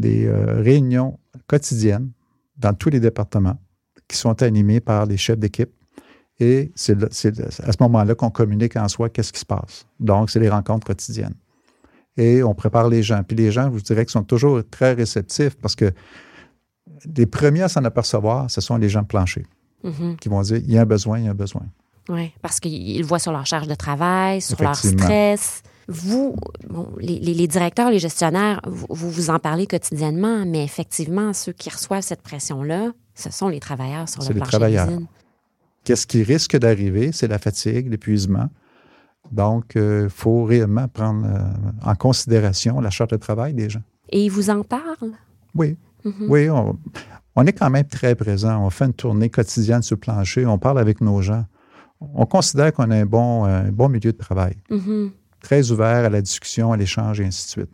euh, 0.05 0.61
réunions 0.61 1.19
quotidiennes 1.47 2.11
dans 2.59 2.75
tous 2.75 2.91
les 2.91 3.01
départements 3.01 3.59
qui 4.07 4.17
sont 4.17 4.43
animées 4.43 4.81
par 4.81 5.07
les 5.07 5.17
chefs 5.17 5.39
d'équipe. 5.39 5.71
Et 6.39 6.73
c'est 6.75 7.03
à 7.03 7.11
ce 7.73 7.77
moment-là 7.81 8.15
qu'on 8.15 8.31
communique 8.31 8.77
en 8.77 8.89
soi 8.89 9.09
qu'est-ce 9.09 9.33
qui 9.33 9.41
se 9.41 9.47
passe. 9.47 9.87
Donc, 9.99 10.31
c'est 10.31 10.41
les 10.41 10.49
rencontres 10.49 10.87
quotidiennes. 10.87 11.35
Et 12.17 12.43
on 12.43 12.55
prépare 12.55 12.89
les 12.89 13.03
gens. 13.03 13.23
Puis 13.23 13.37
les 13.37 13.53
gens, 13.53 13.65
je 13.65 13.71
vous 13.71 13.81
dirais, 13.81 14.05
qu'ils 14.05 14.13
sont 14.13 14.25
toujours 14.25 14.63
très 14.71 14.95
réceptifs 14.95 15.57
parce 15.57 15.77
que 15.77 15.93
les 17.17 17.27
premiers 17.27 17.63
à 17.63 17.69
s'en 17.69 17.85
apercevoir, 17.85 18.51
ce 18.51 18.61
sont 18.61 18.77
les 18.77 18.89
gens 18.89 19.03
de 19.03 19.07
plancher 19.07 19.47
Mhm. 19.83 20.17
qui 20.17 20.29
vont 20.29 20.43
dire, 20.43 20.59
il 20.59 20.71
y 20.73 20.77
a 20.79 20.83
un 20.83 20.87
besoin, 20.87 21.19
il 21.19 21.25
y 21.25 21.29
a 21.29 21.31
un 21.31 21.35
besoin. 21.35 21.63
Oui, 22.09 22.33
parce 22.43 22.61
qu'ils 22.61 23.05
voient 23.05 23.19
sur 23.19 23.33
leur 23.33 23.47
charge 23.47 23.67
de 23.69 23.75
travail, 23.75 24.41
sur 24.43 24.61
leur 24.61 24.75
stress. 24.77 25.63
Vous, 25.89 26.37
bon, 26.69 26.89
les, 26.99 27.47
directeurs, 27.49 27.91
les 27.91 27.99
gestionnaires, 27.99 28.61
vous, 28.67 28.87
vous 29.11 29.31
en 29.31 29.39
parlez 29.39 29.67
quotidiennement, 29.67 30.45
mais 30.47 30.63
effectivement, 30.65 31.33
ceux 31.33 31.53
qui 31.53 31.69
reçoivent 31.71 32.03
cette 32.03 32.23
pression-là, 32.23 32.93
ce 33.15 33.31
sont 33.31 33.49
les 33.49 33.59
travailleurs 33.61 34.09
sur 34.09 34.23
C'est 34.23 34.29
le 34.31 34.35
les 34.35 34.41
plancher 34.41 34.51
travailleurs. 34.51 34.87
d'usine. 34.87 35.07
Qu'est-ce 35.85 36.07
qui 36.07 36.23
risque 36.23 36.57
d'arriver? 36.59 37.11
C'est 37.13 37.27
la 37.29 37.39
fatigue, 37.39 37.91
l'épuisement. 37.91 38.49
Donc, 39.33 39.73
il 39.77 40.09
faut 40.11 40.45
réellement 40.45 40.89
prendre 40.89 41.27
euh, 41.27 41.89
en 41.91 41.95
considération 41.95 42.81
la 42.81 42.91
charte 42.91 43.13
de 43.13 43.17
travail 43.17 43.55
des 43.55 43.71
gens. 43.71 43.83
Et 44.11 44.25
ils 44.25 44.31
vous 44.31 44.51
en 44.51 44.63
parlent? 44.63 45.13
Oui, 45.55 45.77
Mhm. 46.05 46.27
oui, 46.29 46.49
on, 46.51 46.79
on 47.37 47.47
est 47.47 47.53
quand 47.53 47.71
même 47.71 47.87
très 47.87 48.15
présent. 48.15 48.65
On 48.65 48.71
fait 48.71 48.87
une 48.87 48.93
tournée 48.95 49.31
quotidienne 49.31 49.83
sur 49.83 49.97
le 49.97 50.01
plancher, 50.01 50.47
on 50.47 50.59
parle 50.59 50.79
avec 50.79 51.01
nos 51.01 51.21
gens. 51.23 51.45
On 52.01 52.25
considère 52.27 52.73
qu'on 52.73 52.91
a 52.91 52.97
un 52.97 53.07
bon, 53.07 53.45
un 53.45 53.71
bon 53.71 53.89
milieu 53.89 54.13
de 54.13 54.17
travail, 54.19 54.57
Mhm. 54.71 55.11
très 55.43 55.71
ouvert 55.71 56.05
à 56.07 56.09
la 56.09 56.23
discussion, 56.23 56.73
à 56.73 56.77
l'échange 56.77 57.21
et 57.21 57.27
ainsi 57.27 57.45
de 57.47 57.51
suite. 57.51 57.71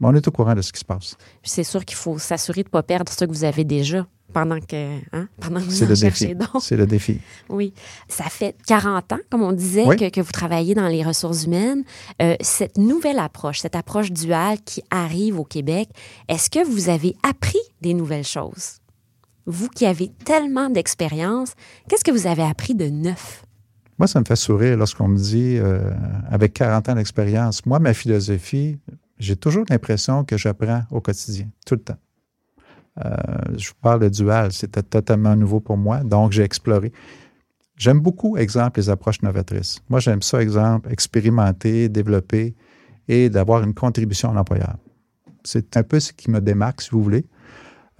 Mais 0.00 0.08
on 0.08 0.14
est 0.14 0.26
au 0.26 0.30
courant 0.30 0.54
de 0.54 0.62
ce 0.62 0.72
qui 0.72 0.80
se 0.80 0.84
passe. 0.84 1.16
C'est 1.42 1.64
sûr 1.64 1.84
qu'il 1.84 1.96
faut 1.96 2.18
s'assurer 2.18 2.62
de 2.62 2.68
ne 2.68 2.72
pas 2.72 2.82
perdre 2.82 3.12
ce 3.12 3.24
que 3.24 3.30
vous 3.30 3.44
avez 3.44 3.64
déjà 3.64 4.06
pendant 4.32 4.60
que, 4.60 4.98
hein, 5.12 5.28
pendant 5.40 5.60
que 5.60 5.64
vous 5.66 5.86
le 5.86 5.94
cherchez. 5.94 6.36
C'est 6.60 6.76
le 6.76 6.86
défi. 6.86 7.20
Oui. 7.48 7.74
Ça 8.08 8.24
fait 8.24 8.56
40 8.66 9.12
ans, 9.12 9.18
comme 9.28 9.42
on 9.42 9.52
disait, 9.52 9.84
Oui. 9.84 9.96
que, 9.96 10.08
que 10.08 10.20
vous 10.20 10.30
travaillez 10.32 10.74
dans 10.74 10.86
les 10.86 11.02
ressources 11.02 11.44
humaines. 11.44 11.82
Euh, 12.22 12.36
cette 12.40 12.78
nouvelle 12.78 13.18
approche, 13.18 13.58
cette 13.60 13.74
approche 13.74 14.12
duale 14.12 14.58
qui 14.64 14.82
arrive 14.90 15.38
au 15.38 15.44
Québec, 15.44 15.88
est-ce 16.28 16.48
que 16.48 16.64
vous 16.64 16.88
avez 16.88 17.16
appris 17.28 17.58
des 17.80 17.92
nouvelles 17.92 18.24
choses? 18.26 18.76
Vous 19.46 19.68
qui 19.68 19.84
avez 19.84 20.12
tellement 20.24 20.70
d'expérience, 20.70 21.54
qu'est-ce 21.88 22.04
que 22.04 22.12
vous 22.12 22.26
avez 22.28 22.42
appris 22.44 22.74
de 22.74 22.86
neuf? 22.88 23.42
Moi, 23.98 24.06
ça 24.06 24.20
me 24.20 24.24
fait 24.24 24.36
sourire 24.36 24.76
lorsqu'on 24.76 25.08
me 25.08 25.18
dit, 25.18 25.58
euh, 25.58 25.90
avec 26.30 26.54
40 26.54 26.88
ans 26.88 26.94
d'expérience, 26.94 27.66
moi, 27.66 27.80
ma 27.80 27.92
philosophie, 27.94 28.78
j'ai 29.20 29.36
toujours 29.36 29.64
l'impression 29.68 30.24
que 30.24 30.36
j'apprends 30.36 30.82
au 30.90 31.00
quotidien, 31.00 31.48
tout 31.66 31.74
le 31.74 31.82
temps. 31.82 31.98
Euh, 33.04 33.14
je 33.56 33.68
vous 33.68 33.74
parle 33.80 34.00
de 34.00 34.08
dual, 34.08 34.50
c'était 34.52 34.82
totalement 34.82 35.36
nouveau 35.36 35.60
pour 35.60 35.76
moi, 35.76 36.02
donc 36.02 36.32
j'ai 36.32 36.42
exploré. 36.42 36.92
J'aime 37.76 38.00
beaucoup, 38.00 38.36
exemple, 38.36 38.80
les 38.80 38.90
approches 38.90 39.22
novatrices. 39.22 39.80
Moi, 39.88 40.00
j'aime 40.00 40.22
ça, 40.22 40.42
exemple, 40.42 40.90
expérimenter, 40.92 41.88
développer 41.88 42.54
et 43.08 43.30
d'avoir 43.30 43.62
une 43.62 43.74
contribution 43.74 44.30
à 44.30 44.34
l'employeur. 44.34 44.76
C'est 45.44 45.76
un 45.76 45.82
peu 45.82 46.00
ce 46.00 46.12
qui 46.12 46.30
me 46.30 46.40
démarque, 46.40 46.82
si 46.82 46.90
vous 46.90 47.02
voulez. 47.02 47.24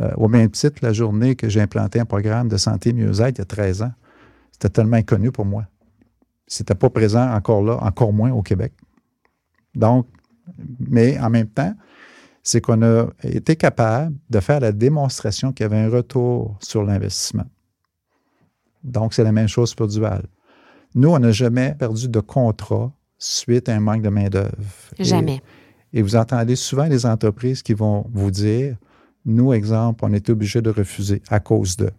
Euh, 0.00 0.10
au 0.16 0.28
même 0.28 0.50
titre, 0.50 0.80
la 0.82 0.92
journée 0.92 1.34
que 1.34 1.48
j'ai 1.48 1.60
implanté 1.60 2.00
un 2.00 2.04
programme 2.04 2.48
de 2.48 2.56
santé 2.56 2.92
mieux-être 2.92 3.38
il 3.38 3.40
y 3.40 3.42
a 3.42 3.46
13 3.46 3.82
ans, 3.82 3.92
c'était 4.52 4.68
tellement 4.68 4.96
inconnu 4.96 5.30
pour 5.30 5.46
moi. 5.46 5.64
C'était 6.46 6.74
pas 6.74 6.90
présent 6.90 7.32
encore 7.32 7.62
là, 7.62 7.78
encore 7.82 8.12
moins 8.12 8.32
au 8.32 8.42
Québec. 8.42 8.72
Donc, 9.74 10.06
mais 10.78 11.18
en 11.18 11.30
même 11.30 11.48
temps, 11.48 11.74
c'est 12.42 12.60
qu'on 12.60 12.82
a 12.82 13.06
été 13.22 13.56
capable 13.56 14.16
de 14.30 14.40
faire 14.40 14.60
la 14.60 14.72
démonstration 14.72 15.52
qu'il 15.52 15.64
y 15.64 15.66
avait 15.66 15.78
un 15.78 15.90
retour 15.90 16.56
sur 16.60 16.82
l'investissement. 16.82 17.44
Donc, 18.82 19.12
c'est 19.14 19.24
la 19.24 19.32
même 19.32 19.48
chose 19.48 19.74
pour 19.74 19.88
Dual. 19.88 20.24
Nous, 20.94 21.08
on 21.10 21.18
n'a 21.18 21.32
jamais 21.32 21.74
perdu 21.78 22.08
de 22.08 22.20
contrat 22.20 22.90
suite 23.18 23.68
à 23.68 23.74
un 23.76 23.80
manque 23.80 24.02
de 24.02 24.08
main-d'œuvre. 24.08 24.56
Et- 24.98 25.04
Jamais. 25.04 25.42
et 25.92 26.00
vous 26.02 26.16
entendez 26.16 26.56
souvent 26.56 26.84
les 26.86 27.04
entreprises 27.04 27.62
qui 27.62 27.74
vont 27.74 28.06
vous 28.12 28.30
dire, 28.30 28.76
nous, 29.26 29.52
exemple, 29.52 30.02
on 30.04 30.12
est 30.14 30.30
obligé 30.30 30.62
de 30.62 30.70
refuser 30.70 31.20
à 31.28 31.40
cause 31.40 31.76
de. 31.76 31.90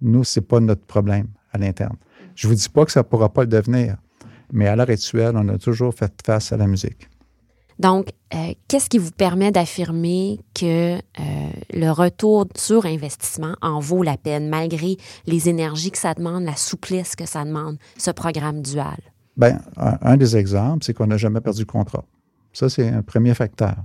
Nous, 0.00 0.24
ce 0.24 0.40
n'est 0.40 0.46
pas 0.46 0.60
notre 0.60 0.84
problème 0.86 1.28
à 1.52 1.58
l'interne. 1.58 1.96
Je 2.34 2.46
ne 2.46 2.52
vous 2.52 2.56
dis 2.58 2.68
pas 2.70 2.86
que 2.86 2.92
ça 2.92 3.00
ne 3.00 3.04
pourra 3.04 3.28
pas 3.30 3.42
le 3.42 3.48
devenir, 3.48 3.98
mais 4.50 4.66
à 4.66 4.74
l'heure 4.76 4.88
actuelle, 4.88 5.32
on 5.36 5.46
a 5.50 5.58
toujours 5.58 5.92
fait 5.94 6.10
face 6.24 6.52
à 6.52 6.56
la 6.56 6.66
musique. 6.66 7.08
Donc, 7.80 8.10
euh, 8.34 8.52
qu'est-ce 8.68 8.90
qui 8.90 8.98
vous 8.98 9.10
permet 9.10 9.50
d'affirmer 9.52 10.38
que 10.54 10.96
euh, 10.96 11.00
le 11.72 11.90
retour 11.90 12.46
sur 12.54 12.84
investissement 12.84 13.54
en 13.62 13.80
vaut 13.80 14.02
la 14.02 14.18
peine, 14.18 14.50
malgré 14.50 14.98
les 15.26 15.48
énergies 15.48 15.90
que 15.90 15.96
ça 15.96 16.12
demande, 16.12 16.44
la 16.44 16.56
souplesse 16.56 17.16
que 17.16 17.24
ça 17.24 17.42
demande, 17.42 17.78
ce 17.96 18.10
programme 18.10 18.60
dual? 18.60 18.98
Bien, 19.38 19.62
un, 19.78 20.18
des 20.18 20.36
exemples, 20.36 20.84
c'est 20.84 20.92
qu'on 20.92 21.06
n'a 21.06 21.16
jamais 21.16 21.40
perdu 21.40 21.62
de 21.62 21.70
contrat. 21.70 22.04
Ça, 22.52 22.68
c'est 22.68 22.86
un 22.86 23.00
premier 23.00 23.32
facteur. 23.32 23.76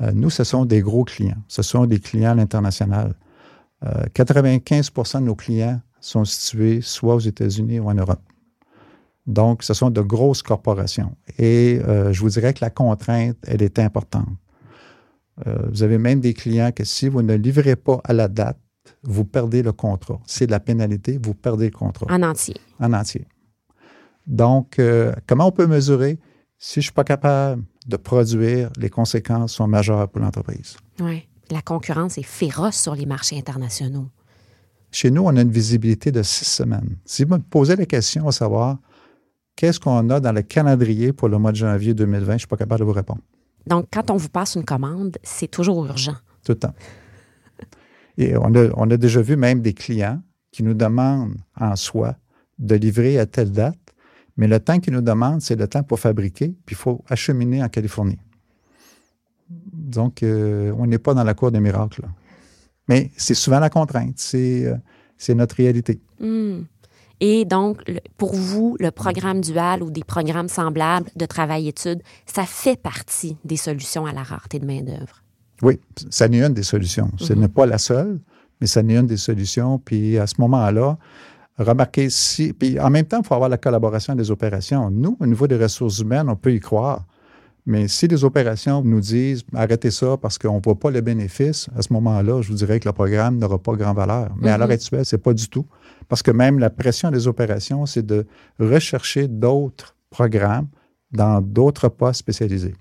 Euh, 0.00 0.12
nous, 0.14 0.30
ce 0.30 0.42
sont 0.42 0.64
des 0.64 0.80
gros 0.80 1.04
clients. 1.04 1.42
Ce 1.48 1.60
sont 1.60 1.84
des 1.84 2.00
clients 2.00 2.30
à 2.30 2.34
l'international. 2.34 3.14
Euh, 3.84 4.04
95% 4.14 5.20
de 5.20 5.24
nos 5.26 5.34
clients 5.34 5.82
sont 6.00 6.24
situés 6.24 6.80
soit 6.80 7.16
aux 7.16 7.20
États-Unis 7.20 7.78
ou 7.78 7.90
en 7.90 7.94
Europe. 7.94 8.22
Donc, 9.26 9.62
ce 9.62 9.74
sont 9.74 9.90
de 9.90 10.00
grosses 10.00 10.42
corporations. 10.42 11.16
Et 11.38 11.80
euh, 11.86 12.12
je 12.12 12.20
vous 12.20 12.28
dirais 12.30 12.52
que 12.54 12.64
la 12.64 12.70
contrainte, 12.70 13.36
elle 13.46 13.62
est 13.62 13.78
importante. 13.78 14.28
Euh, 15.46 15.58
vous 15.70 15.82
avez 15.82 15.98
même 15.98 16.20
des 16.20 16.34
clients 16.34 16.72
que 16.72 16.84
si 16.84 17.08
vous 17.08 17.22
ne 17.22 17.34
livrez 17.34 17.76
pas 17.76 18.00
à 18.04 18.12
la 18.12 18.28
date, 18.28 18.58
vous 19.04 19.24
perdez 19.24 19.62
le 19.62 19.72
contrat. 19.72 20.20
C'est 20.26 20.46
de 20.46 20.50
la 20.50 20.60
pénalité, 20.60 21.18
vous 21.22 21.34
perdez 21.34 21.66
le 21.66 21.76
contrat 21.76 22.06
En 22.10 22.22
entier. 22.22 22.56
en 22.80 22.92
entier. 22.92 23.26
Donc, 24.26 24.78
euh, 24.78 25.12
comment 25.26 25.46
on 25.46 25.52
peut 25.52 25.66
mesurer 25.66 26.18
si 26.58 26.74
je 26.74 26.78
ne 26.80 26.82
suis 26.82 26.92
pas 26.92 27.04
capable 27.04 27.64
de 27.86 27.96
produire, 27.96 28.70
les 28.76 28.90
conséquences 28.90 29.54
sont 29.54 29.66
majeures 29.66 30.08
pour 30.08 30.20
l'entreprise? 30.20 30.76
Oui. 31.00 31.26
La 31.50 31.60
concurrence 31.60 32.18
est 32.18 32.22
féroce 32.22 32.76
sur 32.76 32.94
les 32.94 33.04
marchés 33.04 33.36
internationaux. 33.36 34.08
Chez 34.90 35.10
nous, 35.10 35.22
on 35.22 35.36
a 35.36 35.42
une 35.42 35.50
visibilité 35.50 36.12
de 36.12 36.22
six 36.22 36.44
semaines. 36.44 36.96
Si 37.04 37.24
vous 37.24 37.34
me 37.34 37.40
posez 37.42 37.76
la 37.76 37.86
question 37.86 38.28
à 38.28 38.32
savoir 38.32 38.78
qu'est-ce 39.62 39.78
qu'on 39.78 40.10
a 40.10 40.18
dans 40.18 40.32
le 40.32 40.42
calendrier 40.42 41.12
pour 41.12 41.28
le 41.28 41.38
mois 41.38 41.52
de 41.52 41.56
janvier 41.56 41.94
2020, 41.94 42.26
je 42.26 42.32
ne 42.32 42.38
suis 42.38 42.46
pas 42.48 42.56
capable 42.56 42.80
de 42.80 42.84
vous 42.84 42.92
répondre. 42.92 43.20
Donc, 43.68 43.86
quand 43.92 44.10
on 44.10 44.16
vous 44.16 44.28
passe 44.28 44.56
une 44.56 44.64
commande, 44.64 45.18
c'est 45.22 45.46
toujours 45.46 45.86
urgent. 45.86 46.16
Tout 46.44 46.50
le 46.52 46.58
temps. 46.58 46.74
Et 48.18 48.36
on 48.36 48.52
a, 48.56 48.70
on 48.74 48.90
a 48.90 48.96
déjà 48.96 49.22
vu 49.22 49.36
même 49.36 49.60
des 49.60 49.72
clients 49.72 50.20
qui 50.50 50.64
nous 50.64 50.74
demandent 50.74 51.36
en 51.60 51.76
soi 51.76 52.16
de 52.58 52.74
livrer 52.74 53.20
à 53.20 53.26
telle 53.26 53.52
date, 53.52 53.78
mais 54.36 54.48
le 54.48 54.58
temps 54.58 54.80
qu'ils 54.80 54.94
nous 54.94 55.00
demandent, 55.00 55.40
c'est 55.40 55.54
le 55.54 55.68
temps 55.68 55.84
pour 55.84 56.00
fabriquer, 56.00 56.56
puis 56.66 56.74
il 56.74 56.76
faut 56.76 57.04
acheminer 57.08 57.62
en 57.62 57.68
Californie. 57.68 58.18
Donc, 59.48 60.24
euh, 60.24 60.74
on 60.76 60.86
n'est 60.88 60.98
pas 60.98 61.14
dans 61.14 61.22
la 61.22 61.34
cour 61.34 61.52
des 61.52 61.60
miracles. 61.60 62.02
là. 62.02 62.08
Mais 62.88 63.12
c'est 63.16 63.34
souvent 63.34 63.60
la 63.60 63.70
contrainte, 63.70 64.18
c'est 64.18 64.66
euh, 64.66 65.34
notre 65.36 65.54
réalité. 65.54 66.00
Hmm. 66.18 66.62
Et 67.24 67.44
donc, 67.44 67.78
pour 68.18 68.34
vous, 68.34 68.76
le 68.80 68.90
programme 68.90 69.40
dual 69.40 69.80
ou 69.84 69.90
des 69.92 70.02
programmes 70.02 70.48
semblables 70.48 71.08
de 71.14 71.24
travail-études, 71.24 72.02
ça 72.26 72.42
fait 72.44 72.74
partie 72.76 73.36
des 73.44 73.56
solutions 73.56 74.06
à 74.06 74.12
la 74.12 74.24
rareté 74.24 74.58
de 74.58 74.66
main-d'œuvre. 74.66 75.22
Oui, 75.62 75.78
ça 76.10 76.26
n'est 76.26 76.42
une 76.44 76.52
des 76.52 76.64
solutions. 76.64 77.12
Ce 77.18 77.32
Mhm. 77.32 77.38
n'est 77.42 77.48
pas 77.48 77.64
la 77.64 77.78
seule, 77.78 78.18
mais 78.60 78.66
ça 78.66 78.82
n'est 78.82 78.96
une 78.96 79.06
des 79.06 79.16
solutions. 79.16 79.78
Puis 79.78 80.18
à 80.18 80.26
ce 80.26 80.34
moment-là, 80.40 80.98
remarquez 81.58 82.10
si. 82.10 82.52
Puis 82.54 82.80
en 82.80 82.90
même 82.90 83.04
temps, 83.06 83.20
il 83.22 83.26
faut 83.26 83.34
avoir 83.34 83.48
la 83.48 83.58
collaboration 83.58 84.16
des 84.16 84.32
opérations. 84.32 84.90
Nous, 84.90 85.16
au 85.20 85.26
niveau 85.26 85.46
des 85.46 85.56
ressources 85.56 86.00
humaines, 86.00 86.28
on 86.28 86.34
peut 86.34 86.52
y 86.52 86.58
croire. 86.58 87.04
Mais 87.64 87.86
si 87.86 88.08
les 88.08 88.24
opérations 88.24 88.82
nous 88.82 89.00
disent 89.00 89.44
arrêtez 89.54 89.90
ça 89.90 90.16
parce 90.16 90.36
qu'on 90.36 90.56
ne 90.56 90.62
voit 90.62 90.78
pas 90.78 90.90
le 90.90 91.00
bénéfice, 91.00 91.68
à 91.76 91.82
ce 91.82 91.92
moment-là, 91.92 92.42
je 92.42 92.48
vous 92.48 92.56
dirais 92.56 92.80
que 92.80 92.88
le 92.88 92.92
programme 92.92 93.38
n'aura 93.38 93.58
pas 93.58 93.74
grand 93.74 93.94
valeur. 93.94 94.32
Mais 94.36 94.50
à 94.50 94.58
l'heure 94.58 94.70
actuelle, 94.70 95.04
ce 95.04 95.14
n'est 95.14 95.22
pas 95.22 95.32
du 95.32 95.48
tout. 95.48 95.66
Parce 96.08 96.22
que 96.22 96.32
même 96.32 96.58
la 96.58 96.70
pression 96.70 97.10
des 97.10 97.28
opérations, 97.28 97.86
c'est 97.86 98.04
de 98.04 98.26
rechercher 98.58 99.28
d'autres 99.28 99.94
programmes 100.10 100.66
dans 101.12 101.40
d'autres 101.40 101.88
postes 101.88 102.20
spécialisés. 102.20 102.74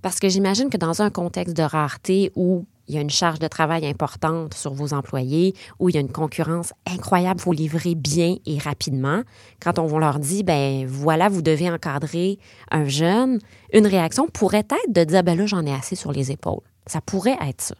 Parce 0.00 0.20
que 0.20 0.28
j'imagine 0.28 0.70
que 0.70 0.76
dans 0.78 1.02
un 1.02 1.10
contexte 1.10 1.56
de 1.56 1.62
rareté 1.62 2.32
où 2.34 2.66
il 2.88 2.94
y 2.94 2.98
a 2.98 3.00
une 3.00 3.10
charge 3.10 3.38
de 3.38 3.48
travail 3.48 3.86
importante 3.86 4.54
sur 4.54 4.72
vos 4.72 4.94
employés, 4.94 5.54
où 5.78 5.88
il 5.88 5.94
y 5.94 5.98
a 5.98 6.00
une 6.00 6.10
concurrence 6.10 6.72
incroyable, 6.86 7.38
il 7.40 7.42
faut 7.42 7.52
livrer 7.52 7.94
bien 7.94 8.36
et 8.46 8.58
rapidement. 8.58 9.22
Quand 9.60 9.78
on 9.78 9.98
leur 9.98 10.18
dit, 10.18 10.42
ben 10.42 10.86
voilà, 10.86 11.28
vous 11.28 11.42
devez 11.42 11.70
encadrer 11.70 12.38
un 12.70 12.86
jeune, 12.86 13.38
une 13.72 13.86
réaction 13.86 14.26
pourrait 14.26 14.66
être 14.70 14.92
de 14.92 15.04
dire, 15.04 15.22
ben 15.22 15.36
là, 15.36 15.46
j'en 15.46 15.64
ai 15.66 15.72
assez 15.72 15.96
sur 15.96 16.12
les 16.12 16.32
épaules. 16.32 16.62
Ça 16.86 17.00
pourrait 17.00 17.36
être 17.46 17.60
ça. 17.60 17.74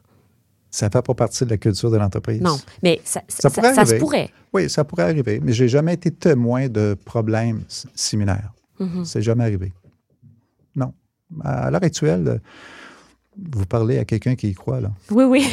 Ça 0.70 0.86
ne 0.86 0.90
fait 0.90 1.02
pas 1.02 1.14
partie 1.14 1.44
de 1.46 1.50
la 1.50 1.56
culture 1.56 1.90
de 1.90 1.96
l'entreprise. 1.96 2.42
Non, 2.42 2.58
mais 2.82 3.00
ça, 3.02 3.22
ça, 3.28 3.48
se 3.48 3.94
pourrait. 3.94 4.28
Oui, 4.52 4.68
ça 4.68 4.84
pourrait 4.84 5.04
arriver, 5.04 5.40
mais 5.42 5.52
je 5.52 5.62
n'ai 5.62 5.68
jamais 5.68 5.94
été 5.94 6.10
témoin 6.10 6.68
de 6.68 6.94
problèmes 7.06 7.62
similaires. 7.94 8.52
Mm 8.78 9.04
C'est 9.04 9.22
jamais 9.22 9.44
arrivé. 9.44 9.72
Non. 10.76 10.92
À 11.42 11.70
l'heure 11.70 11.82
actuelle, 11.82 12.40
vous 13.52 13.66
parlez 13.66 13.98
à 13.98 14.04
quelqu'un 14.04 14.34
qui 14.34 14.48
y 14.48 14.54
croit, 14.54 14.80
là. 14.80 14.90
Oui, 15.10 15.24
oui. 15.24 15.46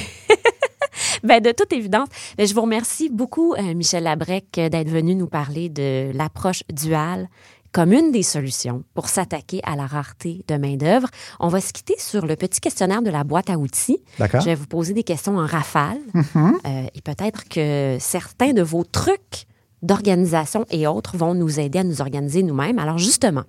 ben, 1.24 1.42
de 1.42 1.52
toute 1.52 1.74
évidence, 1.74 2.10
ben, 2.38 2.48
je 2.48 2.54
vous 2.54 2.62
remercie 2.62 3.10
beaucoup, 3.10 3.54
euh, 3.54 3.74
Michel 3.74 4.04
Labrec, 4.04 4.46
d'être 4.54 4.90
venu 4.90 5.16
nous 5.16 5.28
parler 5.28 5.70
de 5.70 6.12
l'approche 6.14 6.64
duale 6.74 7.30
comme 7.76 7.92
une 7.92 8.14
des 8.14 8.24
solutions 8.24 8.86
pour 8.94 9.10
s'attaquer 9.10 9.60
à 9.66 9.76
la 9.76 9.86
rareté 9.86 10.46
de 10.48 10.56
main-d'œuvre. 10.56 11.10
On 11.42 11.50
va 11.50 11.60
se 11.60 11.74
quitter 11.74 11.96
sur 11.98 12.26
le 12.26 12.38
petit 12.38 12.62
questionnaire 12.62 13.02
de 13.02 13.10
la 13.10 13.26
boîte 13.26 13.50
à 13.50 13.58
outils. 13.58 14.02
D'accord. 14.18 14.40
Je 14.40 14.46
vais 14.46 14.56
vous 14.56 14.66
poser 14.66 14.94
des 14.94 15.04
questions 15.04 15.38
en 15.38 15.46
rafale. 15.46 15.98
Mm-hmm. 16.14 16.54
Euh, 16.66 16.88
et 16.96 17.02
peut-être 17.02 17.50
que 17.50 17.98
certains 18.00 18.54
de 18.54 18.62
vos 18.62 18.86
trucs 18.86 19.46
d'organisation 19.82 20.66
et 20.72 20.88
autres 20.88 21.18
vont 21.18 21.34
nous 21.34 21.60
aider 21.60 21.80
à 21.80 21.84
nous 21.84 22.00
organiser 22.00 22.44
nous-mêmes. 22.44 22.80
Alors 22.80 22.98
justement, 22.98 23.44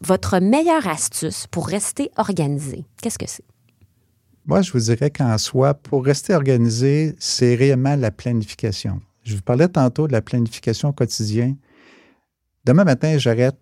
votre 0.00 0.38
meilleure 0.38 0.86
astuce 0.86 1.46
pour 1.46 1.68
rester 1.68 2.10
organisé, 2.16 2.84
qu'est-ce 3.02 3.18
que 3.18 3.28
c'est? 3.28 3.44
Moi, 4.46 4.60
je 4.60 4.72
vous 4.72 4.80
dirais 4.80 5.10
qu'en 5.10 5.38
soi, 5.38 5.72
pour 5.74 6.04
rester 6.04 6.34
organisé, 6.34 7.14
c'est 7.18 7.54
réellement 7.54 7.96
la 7.96 8.10
planification. 8.10 9.00
Je 9.22 9.36
vous 9.36 9.42
parlais 9.42 9.68
tantôt 9.68 10.06
de 10.06 10.12
la 10.12 10.20
planification 10.20 10.92
quotidienne. 10.92 11.56
Demain 12.64 12.84
matin, 12.84 13.16
j'arrête 13.16 13.56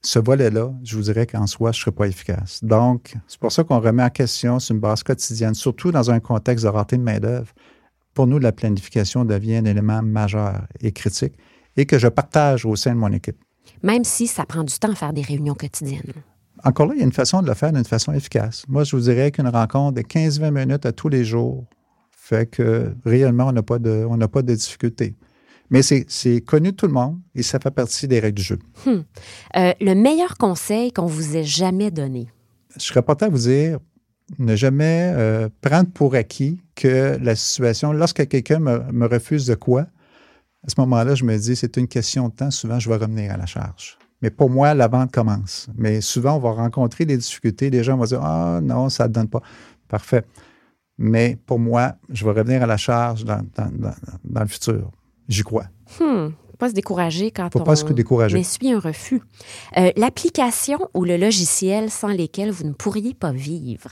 ce 0.00 0.18
volet-là, 0.18 0.72
je 0.84 0.96
vous 0.96 1.02
dirais 1.02 1.26
qu'en 1.26 1.46
soi, 1.46 1.72
je 1.72 1.78
ne 1.78 1.82
serais 1.82 1.92
pas 1.92 2.06
efficace. 2.06 2.62
Donc, 2.62 3.16
c'est 3.26 3.40
pour 3.40 3.50
ça 3.50 3.64
qu'on 3.64 3.80
remet 3.80 4.02
en 4.02 4.10
question 4.10 4.58
sur 4.58 4.74
une 4.74 4.80
base 4.80 5.02
quotidienne, 5.02 5.54
surtout 5.54 5.90
dans 5.90 6.10
un 6.10 6.20
contexte 6.20 6.64
de 6.64 6.70
rareté 6.70 6.98
de 6.98 7.02
main-d'œuvre. 7.02 7.52
Pour 8.14 8.26
nous, 8.26 8.38
la 8.38 8.52
planification 8.52 9.24
devient 9.24 9.56
un 9.56 9.64
élément 9.64 10.02
majeur 10.02 10.66
et 10.80 10.92
critique 10.92 11.34
et 11.76 11.86
que 11.86 11.98
je 11.98 12.08
partage 12.08 12.64
au 12.64 12.76
sein 12.76 12.92
de 12.92 12.98
mon 12.98 13.12
équipe. 13.12 13.38
Même 13.82 14.04
si 14.04 14.26
ça 14.26 14.44
prend 14.46 14.64
du 14.64 14.78
temps 14.78 14.92
à 14.92 14.94
faire 14.94 15.12
des 15.12 15.22
réunions 15.22 15.54
quotidiennes. 15.54 16.12
Encore 16.64 16.86
là, 16.86 16.94
il 16.94 16.98
y 16.98 17.02
a 17.02 17.04
une 17.04 17.12
façon 17.12 17.42
de 17.42 17.46
le 17.46 17.54
faire 17.54 17.72
d'une 17.72 17.84
façon 17.84 18.12
efficace. 18.12 18.64
Moi, 18.68 18.84
je 18.84 18.96
vous 18.96 19.02
dirais 19.02 19.30
qu'une 19.30 19.48
rencontre 19.48 19.94
de 19.94 20.02
15-20 20.02 20.50
minutes 20.50 20.86
à 20.86 20.92
tous 20.92 21.08
les 21.08 21.24
jours 21.24 21.64
fait 22.10 22.46
que 22.46 22.94
réellement, 23.04 23.46
on 23.46 23.52
n'a 23.52 23.62
pas, 23.62 23.78
de, 23.78 24.26
pas 24.26 24.42
de 24.42 24.54
difficulté. 24.54 25.14
Mais 25.70 25.82
c'est 25.82 26.40
connu 26.42 26.72
de 26.72 26.76
tout 26.76 26.86
le 26.86 26.92
monde 26.92 27.18
et 27.34 27.42
ça 27.42 27.58
fait 27.58 27.70
partie 27.70 28.08
des 28.08 28.20
règles 28.20 28.38
du 28.38 28.42
jeu. 28.42 28.58
Hmm. 28.86 29.00
Euh, 29.56 29.72
le 29.80 29.94
meilleur 29.94 30.36
conseil 30.36 30.92
qu'on 30.92 31.06
vous 31.06 31.36
ait 31.36 31.44
jamais 31.44 31.90
donné? 31.90 32.28
Je 32.76 32.84
serais 32.84 33.02
pas 33.02 33.16
à 33.20 33.28
vous 33.28 33.38
dire 33.38 33.78
ne 34.38 34.56
jamais 34.56 35.12
euh, 35.16 35.48
prendre 35.62 35.90
pour 35.90 36.14
acquis 36.14 36.60
que 36.74 37.18
la 37.22 37.34
situation, 37.34 37.92
lorsque 37.92 38.26
quelqu'un 38.28 38.58
me, 38.58 39.06
refuse 39.06 39.46
de 39.46 39.54
quoi, 39.54 39.86
à 40.66 40.70
ce 40.70 40.74
moment-là, 40.80 41.14
je 41.14 41.24
me 41.24 41.36
dis, 41.36 41.56
c'est 41.56 41.76
une 41.76 41.88
question 41.88 42.28
de 42.28 42.34
temps, 42.34 42.50
souvent, 42.50 42.78
je 42.78 42.88
vais 42.88 42.96
revenir 42.96 43.32
à 43.32 43.36
la 43.36 43.46
charge. 43.46 43.98
Mais 44.20 44.30
pour 44.30 44.50
moi, 44.50 44.74
la 44.74 44.88
vente 44.88 45.12
commence. 45.12 45.68
Mais 45.76 46.00
souvent, 46.00 46.34
on 46.34 46.40
va 46.40 46.50
rencontrer 46.50 47.06
des 47.06 47.16
difficultés. 47.16 47.70
Les 47.70 47.84
gens 47.84 47.96
vont 47.96 48.04
dire, 48.04 48.20
ah 48.22 48.60
non, 48.60 48.88
ça 48.88 49.06
ne 49.06 49.12
donne 49.12 49.28
pas. 49.28 49.42
Parfait. 49.86 50.24
Mais 50.98 51.38
pour 51.46 51.60
moi, 51.60 51.94
je 52.08 52.24
vais 52.24 52.32
revenir 52.32 52.62
à 52.62 52.66
la 52.66 52.76
charge 52.76 53.24
dans, 53.24 53.40
dans 53.54 54.40
le 54.40 54.46
futur. 54.48 54.90
J'y 55.28 55.42
crois. 55.44 55.66
Hmm. 56.00 56.30
Pas 56.58 56.70
se 56.70 56.74
décourager 56.74 57.30
quand 57.30 57.50
Faut 57.52 57.60
on 57.60 57.64
pas 57.64 57.76
se 57.76 57.84
décourager. 57.92 58.40
essuie 58.40 58.72
un 58.72 58.80
refus. 58.80 59.22
Euh, 59.76 59.92
l'application 59.96 60.78
ou 60.92 61.04
le 61.04 61.16
logiciel 61.16 61.88
sans 61.88 62.08
lesquels 62.08 62.50
vous 62.50 62.64
ne 62.64 62.72
pourriez 62.72 63.14
pas 63.14 63.30
vivre? 63.30 63.90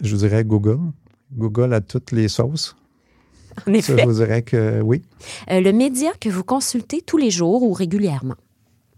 Je 0.00 0.14
vous 0.14 0.20
dirais 0.20 0.44
Google. 0.44 0.78
Google 1.32 1.74
a 1.74 1.80
toutes 1.80 2.12
les 2.12 2.28
sauces. 2.28 2.76
En 3.66 3.72
effet. 3.72 3.96
Ça, 3.96 4.02
je 4.02 4.06
vous 4.06 4.14
dirais 4.14 4.42
que 4.42 4.80
oui. 4.80 5.02
Euh, 5.50 5.60
le 5.60 5.72
média 5.72 6.10
que 6.20 6.28
vous 6.28 6.44
consultez 6.44 7.02
tous 7.02 7.16
les 7.16 7.30
jours 7.30 7.62
ou 7.62 7.72
régulièrement? 7.72 8.36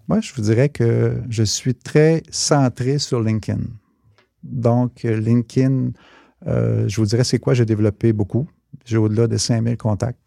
Moi, 0.09 0.20
je 0.20 0.33
vous 0.35 0.42
dirais 0.42 0.68
que 0.68 1.23
je 1.29 1.42
suis 1.42 1.75
très 1.75 2.23
centré 2.31 2.99
sur 2.99 3.20
LinkedIn. 3.20 3.61
Donc, 4.42 5.03
LinkedIn, 5.05 5.90
euh, 6.46 6.88
je 6.88 6.96
vous 6.96 7.07
dirais 7.07 7.25
c'est 7.25 7.38
quoi 7.38 7.55
j'ai 7.55 7.64
développé 7.64 8.12
beaucoup. 8.12 8.49
J'ai 8.85 8.96
au-delà 8.96 9.27
de 9.27 9.37
5000 9.37 9.77
contacts. 9.77 10.18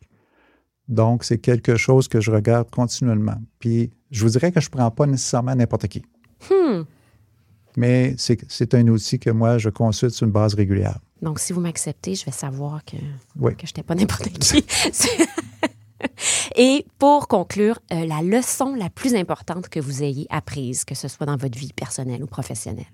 Donc, 0.87 1.23
c'est 1.23 1.37
quelque 1.37 1.75
chose 1.75 2.07
que 2.07 2.21
je 2.21 2.31
regarde 2.31 2.69
continuellement. 2.69 3.37
Puis, 3.59 3.91
je 4.11 4.23
vous 4.23 4.29
dirais 4.29 4.51
que 4.51 4.59
je 4.59 4.67
ne 4.67 4.71
prends 4.71 4.91
pas 4.91 5.05
nécessairement 5.05 5.55
n'importe 5.55 5.87
qui. 5.87 6.03
Hmm. 6.49 6.83
Mais 7.77 8.15
c'est 8.17 8.73
un 8.75 8.87
outil 8.87 9.17
que 9.17 9.29
moi, 9.29 9.57
je 9.57 9.69
consulte 9.69 10.13
sur 10.13 10.25
une 10.25 10.33
base 10.33 10.53
régulière. 10.53 10.99
Donc, 11.23 11.39
si 11.39 11.53
vous 11.53 11.61
m'acceptez, 11.61 12.15
je 12.15 12.25
vais 12.25 12.31
savoir 12.31 12.83
que, 12.85 12.97
que 12.97 13.65
je 13.65 13.71
n'étais 13.71 13.83
pas 13.83 13.95
n'importe 13.95 14.29
qui. 14.29 14.63
Et 16.55 16.85
pour 16.99 17.27
conclure, 17.27 17.79
euh, 17.93 18.05
la 18.05 18.21
leçon 18.21 18.75
la 18.75 18.89
plus 18.89 19.15
importante 19.15 19.69
que 19.69 19.79
vous 19.79 20.03
ayez 20.03 20.27
apprise, 20.29 20.83
que 20.83 20.95
ce 20.95 21.07
soit 21.07 21.25
dans 21.25 21.37
votre 21.37 21.57
vie 21.57 21.71
personnelle 21.73 22.21
ou 22.23 22.27
professionnelle? 22.27 22.91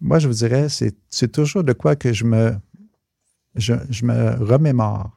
Moi, 0.00 0.18
je 0.18 0.26
vous 0.26 0.34
dirais, 0.34 0.68
c'est 0.68 1.32
toujours 1.32 1.62
de 1.62 1.72
quoi 1.72 1.94
que 1.94 2.12
je 2.12 2.24
me, 2.24 2.56
je, 3.54 3.74
je 3.90 4.04
me 4.04 4.42
remémore 4.42 5.10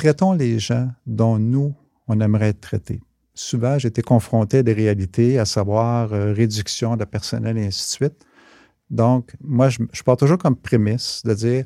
traitons 0.00 0.32
les 0.32 0.58
gens 0.58 0.88
dont 1.06 1.38
nous, 1.38 1.74
on 2.08 2.20
aimerait 2.20 2.48
être 2.48 2.60
traités. 2.60 3.02
Souvent, 3.34 3.78
j'ai 3.78 3.88
été 3.88 4.00
confronté 4.00 4.58
à 4.58 4.62
des 4.62 4.72
réalités, 4.72 5.38
à 5.38 5.44
savoir 5.44 6.12
euh, 6.12 6.32
réduction 6.32 6.96
de 6.96 7.04
personnel 7.04 7.58
et 7.58 7.66
ainsi 7.66 7.80
de 7.80 8.06
suite. 8.06 8.26
Donc, 8.90 9.34
moi, 9.40 9.68
je, 9.68 9.78
je 9.92 10.02
pars 10.02 10.16
toujours 10.16 10.38
comme 10.38 10.56
prémisse 10.56 11.22
de 11.24 11.34
dire, 11.34 11.64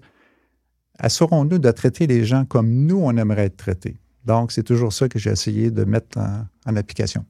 assurons-nous 0.98 1.58
de 1.58 1.70
traiter 1.70 2.06
les 2.06 2.24
gens 2.24 2.44
comme 2.44 2.70
nous, 2.70 3.00
on 3.02 3.16
aimerait 3.16 3.46
être 3.46 3.56
traités. 3.56 3.96
Donc, 4.24 4.52
c'est 4.52 4.62
toujours 4.62 4.92
ça 4.92 5.08
que 5.08 5.18
j'ai 5.18 5.30
essayé 5.30 5.70
de 5.70 5.84
mettre 5.84 6.18
en, 6.18 6.76
application. 6.76 7.24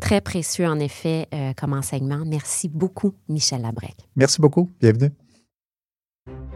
Très 0.00 0.20
précieux, 0.20 0.66
en 0.66 0.80
effet, 0.80 1.28
euh, 1.32 1.52
comme 1.56 1.72
enseignement. 1.72 2.24
Merci 2.26 2.68
beaucoup, 2.68 3.14
Michel 3.28 3.62
Labrec. 3.62 3.94
Merci 4.16 4.40
beaucoup. 4.40 4.70
Bienvenue. 4.80 5.10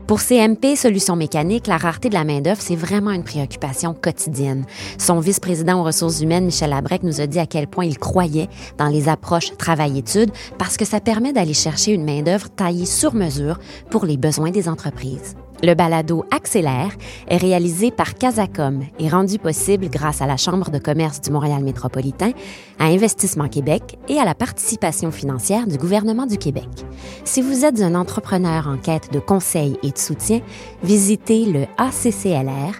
Pour 0.08 0.22
CMP 0.22 0.74
Solutions 0.74 1.16
mécaniques, 1.16 1.66
la 1.66 1.76
rareté 1.76 2.08
de 2.08 2.14
la 2.14 2.24
main-d'œuvre, 2.24 2.62
c'est 2.62 2.74
vraiment 2.74 3.10
une 3.10 3.24
préoccupation 3.24 3.92
quotidienne. 3.92 4.64
Son 4.96 5.20
vice-président 5.20 5.82
aux 5.82 5.84
ressources 5.84 6.22
humaines, 6.22 6.46
Michel 6.46 6.70
Labrec, 6.70 7.02
nous 7.02 7.20
a 7.20 7.26
dit 7.26 7.38
à 7.38 7.44
quel 7.44 7.66
point 7.66 7.84
il 7.84 7.98
croyait 7.98 8.48
dans 8.78 8.88
les 8.88 9.10
approches 9.10 9.54
travail-études 9.58 10.30
parce 10.56 10.78
que 10.78 10.86
ça 10.86 11.00
permet 11.00 11.34
d'aller 11.34 11.52
chercher 11.52 11.92
une 11.92 12.06
main-d'œuvre 12.06 12.48
taillée 12.48 12.86
sur 12.86 13.12
mesure 13.12 13.58
pour 13.90 14.06
les 14.06 14.16
besoins 14.16 14.50
des 14.50 14.66
entreprises. 14.70 15.36
Le 15.62 15.74
balado 15.74 16.24
Accélère 16.30 16.92
est 17.28 17.36
réalisé 17.36 17.90
par 17.90 18.14
Casacom 18.14 18.82
et 18.98 19.08
rendu 19.08 19.38
possible 19.38 19.88
grâce 19.88 20.22
à 20.22 20.26
la 20.26 20.36
Chambre 20.36 20.70
de 20.70 20.78
commerce 20.78 21.20
du 21.20 21.30
Montréal 21.30 21.62
métropolitain, 21.64 22.32
à 22.78 22.86
Investissement 22.86 23.48
Québec 23.48 23.98
et 24.08 24.18
à 24.18 24.24
la 24.24 24.34
participation 24.34 25.10
financière 25.10 25.66
du 25.66 25.76
gouvernement 25.76 26.26
du 26.26 26.38
Québec. 26.38 26.68
Si 27.24 27.42
vous 27.42 27.64
êtes 27.64 27.80
un 27.80 27.94
entrepreneur 27.94 28.68
en 28.68 28.76
quête 28.76 29.12
de 29.12 29.18
conseils 29.18 29.78
et 29.82 29.90
de 29.90 29.98
soutien, 29.98 30.40
visitez 30.82 31.44
le 31.44 31.66
acclr.ccmm.ca. 31.76 32.78